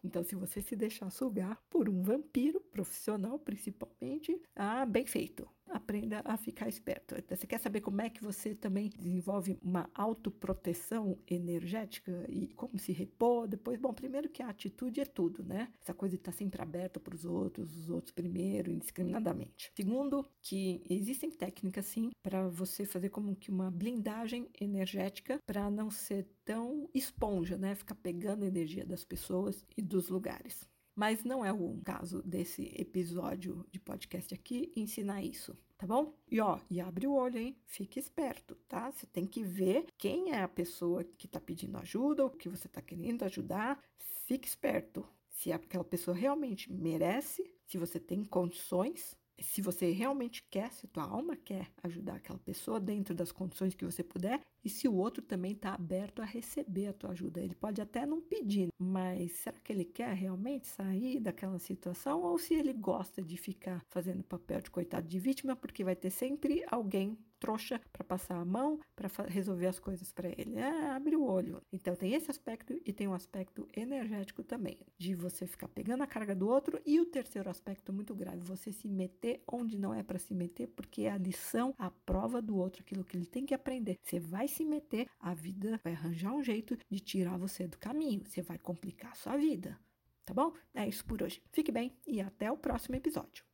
então, 0.02 0.22
se 0.22 0.34
você 0.34 0.62
se 0.62 0.74
deixar 0.74 1.10
sugar 1.10 1.60
por 1.68 1.88
um 1.88 2.02
vampiro 2.02 2.60
profissional, 2.60 3.38
principalmente, 3.38 4.40
ah, 4.56 4.86
bem 4.86 5.06
feito 5.06 5.48
aprenda 5.70 6.22
a 6.24 6.36
ficar 6.36 6.68
esperto. 6.68 7.14
Você 7.28 7.46
quer 7.46 7.58
saber 7.58 7.80
como 7.80 8.00
é 8.00 8.10
que 8.10 8.22
você 8.22 8.54
também 8.54 8.90
desenvolve 8.90 9.58
uma 9.62 9.90
autoproteção 9.94 11.18
energética 11.28 12.24
e 12.28 12.48
como 12.48 12.78
se 12.78 12.92
repor 12.92 13.48
depois? 13.48 13.78
Bom, 13.78 13.92
primeiro 13.92 14.28
que 14.28 14.42
a 14.42 14.48
atitude 14.48 15.00
é 15.00 15.04
tudo, 15.04 15.42
né? 15.42 15.72
Essa 15.80 15.94
coisa 15.94 16.16
de 16.16 16.20
estar 16.20 16.32
sempre 16.32 16.60
aberta 16.60 17.00
para 17.00 17.14
os 17.14 17.24
outros, 17.24 17.76
os 17.76 17.90
outros 17.90 18.12
primeiro, 18.12 18.70
indiscriminadamente. 18.70 19.70
Segundo, 19.74 20.26
que 20.42 20.82
existem 20.88 21.30
técnicas, 21.30 21.86
sim, 21.86 22.10
para 22.22 22.48
você 22.48 22.84
fazer 22.84 23.08
como 23.08 23.36
que 23.36 23.50
uma 23.50 23.70
blindagem 23.70 24.48
energética 24.60 25.38
para 25.46 25.70
não 25.70 25.90
ser 25.90 26.26
tão 26.44 26.88
esponja, 26.94 27.56
né? 27.56 27.74
Ficar 27.74 27.94
pegando 27.94 28.44
energia 28.44 28.84
das 28.84 29.04
pessoas 29.04 29.64
e 29.76 29.82
dos 29.82 30.08
lugares. 30.08 30.69
Mas 31.00 31.24
não 31.24 31.42
é 31.42 31.50
o 31.50 31.80
caso 31.82 32.22
desse 32.22 32.74
episódio 32.76 33.64
de 33.72 33.80
podcast 33.80 34.34
aqui 34.34 34.70
ensinar 34.76 35.22
isso, 35.22 35.56
tá 35.78 35.86
bom? 35.86 36.12
E 36.30 36.38
ó, 36.42 36.58
e 36.70 36.78
abre 36.78 37.06
o 37.06 37.14
olho, 37.14 37.38
hein? 37.38 37.56
Fique 37.64 37.98
esperto, 37.98 38.54
tá? 38.68 38.92
Você 38.92 39.06
tem 39.06 39.26
que 39.26 39.42
ver 39.42 39.86
quem 39.96 40.32
é 40.32 40.42
a 40.42 40.46
pessoa 40.46 41.02
que 41.02 41.26
tá 41.26 41.40
pedindo 41.40 41.78
ajuda, 41.78 42.26
o 42.26 42.30
que 42.30 42.50
você 42.50 42.68
tá 42.68 42.82
querendo 42.82 43.22
ajudar. 43.22 43.82
Fique 44.26 44.46
esperto. 44.46 45.02
Se 45.30 45.50
aquela 45.50 45.84
pessoa 45.84 46.14
realmente 46.14 46.70
merece, 46.70 47.50
se 47.64 47.78
você 47.78 47.98
tem 47.98 48.22
condições 48.22 49.16
se 49.42 49.62
você 49.62 49.90
realmente 49.90 50.42
quer, 50.50 50.72
se 50.72 50.86
tua 50.86 51.04
alma 51.04 51.36
quer 51.36 51.70
ajudar 51.82 52.16
aquela 52.16 52.38
pessoa 52.38 52.78
dentro 52.78 53.14
das 53.14 53.32
condições 53.32 53.74
que 53.74 53.84
você 53.84 54.02
puder, 54.02 54.40
e 54.64 54.68
se 54.68 54.86
o 54.86 54.94
outro 54.94 55.22
também 55.22 55.52
está 55.52 55.74
aberto 55.74 56.20
a 56.20 56.24
receber 56.24 56.88
a 56.88 56.92
tua 56.92 57.10
ajuda. 57.10 57.40
Ele 57.40 57.54
pode 57.54 57.80
até 57.80 58.04
não 58.04 58.20
pedir, 58.20 58.68
mas 58.78 59.32
será 59.32 59.58
que 59.58 59.72
ele 59.72 59.84
quer 59.84 60.12
realmente 60.14 60.66
sair 60.66 61.18
daquela 61.18 61.58
situação? 61.58 62.22
Ou 62.22 62.38
se 62.38 62.54
ele 62.54 62.72
gosta 62.72 63.22
de 63.22 63.36
ficar 63.36 63.82
fazendo 63.88 64.22
papel 64.22 64.60
de 64.60 64.70
coitado 64.70 65.08
de 65.08 65.18
vítima, 65.18 65.56
porque 65.56 65.82
vai 65.82 65.96
ter 65.96 66.10
sempre 66.10 66.62
alguém 66.70 67.16
trouxa 67.40 67.80
para 67.92 68.04
passar 68.04 68.36
a 68.36 68.44
mão, 68.44 68.78
para 68.94 69.08
resolver 69.26 69.66
as 69.66 69.80
coisas 69.80 70.12
para 70.12 70.28
ele. 70.28 70.56
É, 70.56 70.90
abre 70.90 71.16
o 71.16 71.24
olho. 71.24 71.62
Então 71.72 71.96
tem 71.96 72.12
esse 72.12 72.30
aspecto 72.30 72.78
e 72.84 72.92
tem 72.92 73.08
um 73.08 73.14
aspecto 73.14 73.66
energético 73.74 74.44
também, 74.44 74.78
de 74.98 75.14
você 75.14 75.46
ficar 75.46 75.68
pegando 75.68 76.02
a 76.02 76.06
carga 76.06 76.34
do 76.34 76.48
outro 76.48 76.80
e 76.84 77.00
o 77.00 77.06
terceiro 77.06 77.48
aspecto 77.48 77.92
muito 77.92 78.14
grave, 78.14 78.38
você 78.40 78.70
se 78.70 78.86
meter 78.86 79.42
onde 79.50 79.78
não 79.78 79.94
é 79.94 80.02
para 80.02 80.18
se 80.18 80.34
meter, 80.34 80.68
porque 80.68 81.02
é 81.02 81.10
a 81.10 81.18
lição, 81.18 81.74
a 81.78 81.90
prova 81.90 82.42
do 82.42 82.56
outro, 82.56 82.82
aquilo 82.82 83.04
que 83.04 83.16
ele 83.16 83.26
tem 83.26 83.46
que 83.46 83.54
aprender. 83.54 83.98
Você 84.02 84.20
vai 84.20 84.46
se 84.46 84.64
meter, 84.64 85.08
a 85.18 85.34
vida 85.34 85.80
vai 85.82 85.94
arranjar 85.94 86.32
um 86.32 86.44
jeito 86.44 86.76
de 86.88 87.00
tirar 87.00 87.38
você 87.38 87.66
do 87.66 87.78
caminho. 87.78 88.22
Você 88.26 88.42
vai 88.42 88.58
complicar 88.58 89.12
a 89.12 89.14
sua 89.14 89.36
vida. 89.36 89.78
Tá 90.24 90.34
bom? 90.34 90.52
É 90.74 90.86
isso 90.86 91.04
por 91.04 91.22
hoje. 91.22 91.42
Fique 91.50 91.72
bem 91.72 91.92
e 92.06 92.20
até 92.20 92.50
o 92.52 92.56
próximo 92.56 92.96
episódio. 92.96 93.49